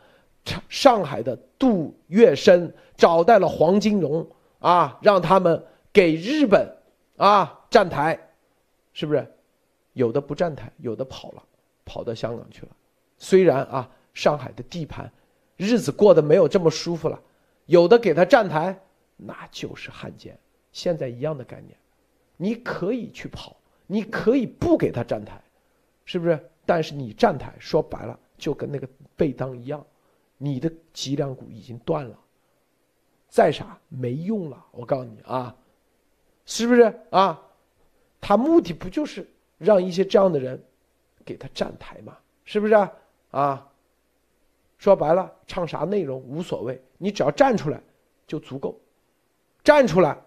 [0.68, 4.28] 上海的杜月笙找到了黄金荣
[4.60, 6.68] 啊，让他们给日本
[7.18, 8.20] 啊站台，
[8.94, 9.26] 是不是？
[9.94, 11.44] 有的不站台，有的跑了，
[11.84, 12.70] 跑到香港去了。
[13.18, 15.12] 虽然啊，上海的地盘
[15.58, 17.20] 日子过得没有这么舒服了，
[17.66, 18.80] 有的给他站台，
[19.18, 20.38] 那就是汉奸。
[20.72, 21.76] 现在一样的概念，
[22.38, 23.56] 你可以去跑，
[23.88, 25.42] 你可以不给他站台，
[26.06, 26.40] 是不是？
[26.66, 29.84] 但是你站台，说白了就跟那个贝当一样。
[30.42, 32.18] 你的脊梁骨已经断了，
[33.28, 34.66] 再傻没用了。
[34.72, 35.54] 我告诉你啊，
[36.46, 37.40] 是不是啊？
[38.22, 40.64] 他目的不就是让一些这样的人
[41.26, 42.18] 给他站台吗？
[42.46, 42.92] 是不是啊？
[43.32, 43.70] 啊，
[44.78, 47.84] 说白了，唱啥内容无所谓，你只要站出来
[48.26, 48.80] 就足够，
[49.62, 50.18] 站出来，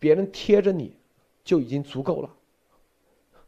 [0.00, 0.96] 别人贴着你
[1.44, 2.30] 就已经足够了，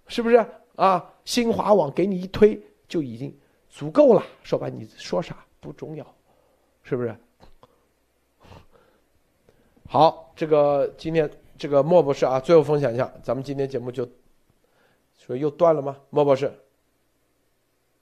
[0.07, 0.37] 是不是
[0.77, 1.13] 啊？
[1.25, 3.37] 新华网给你一推就已经。
[3.77, 6.07] 足够了，说白，你说啥不重要，
[6.85, 7.17] 是不是？
[9.89, 11.29] 好，这个今天
[11.59, 14.09] 这个莫博士啊，最后分享一下，咱们今天节目就
[15.19, 15.97] 说又断了吗？
[16.11, 16.57] 莫博士。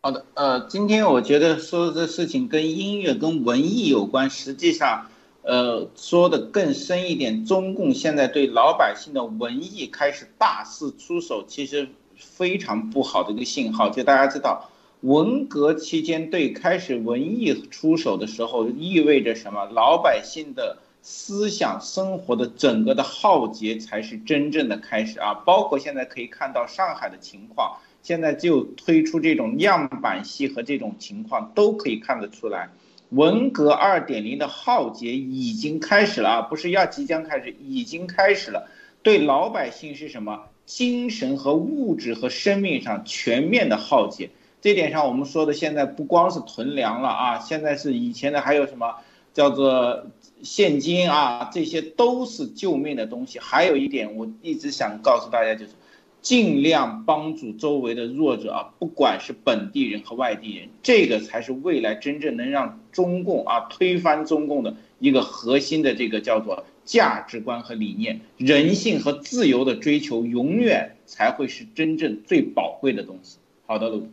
[0.03, 5.07] 好的，呃，今天我觉得说的这事情跟音乐、跟文艺有关，实际上，
[5.40, 14.69] 呃，说的更深一点，中共现在对老百姓的文艺开始大肆出手，其实非常不好的一个信号，就大家知道。
[15.02, 19.64] 文革期间对开始文艺出手的时候，意味着什么？
[19.72, 25.34] 老百姓的思想生活的整个的浩劫才是真正的开始啊！
[25.34, 32.70] 包括现在可以看到上海的情况，现在就推出这种样板戏和这种情况都可以看得出来，
[33.08, 36.42] 文革二点零的浩劫已经开始了啊！
[36.42, 38.68] 不是要即将开始，已经开始了。
[39.02, 40.42] 对老百姓是什么？
[40.64, 44.30] 精神和物质和生命上全面的浩劫。
[44.62, 48.94] 这点上，我们说的现在不光是囤粮了啊，现在是以前的还有什么
[49.34, 50.06] 叫做
[50.44, 53.40] 现金啊，这些都是救命的东西。
[53.40, 55.72] 还有一点，我一直想告诉大家，就是
[56.20, 73.39] 尽量帮助周围的弱者啊，不管是本地人和外地人，这个才是未来真正能让中共啊推翻中共的一个核心的这个叫做价值观和理念，人性和自由的追求，永远才会是真正最宝贵的东西。
[73.66, 74.06] 好的，陆。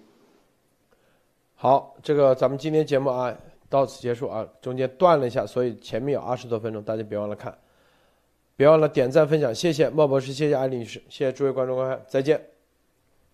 [1.62, 3.36] 好，这个咱们今天节目啊
[3.68, 7.54] 到此结束啊，中间断了一下，所以前面有二十多分钟，大家别忘了看，
[8.56, 12.42] 别忘了点赞分享，谢谢莫博士，谢谢艾丽女士，谢谢诸位观众观看，再见。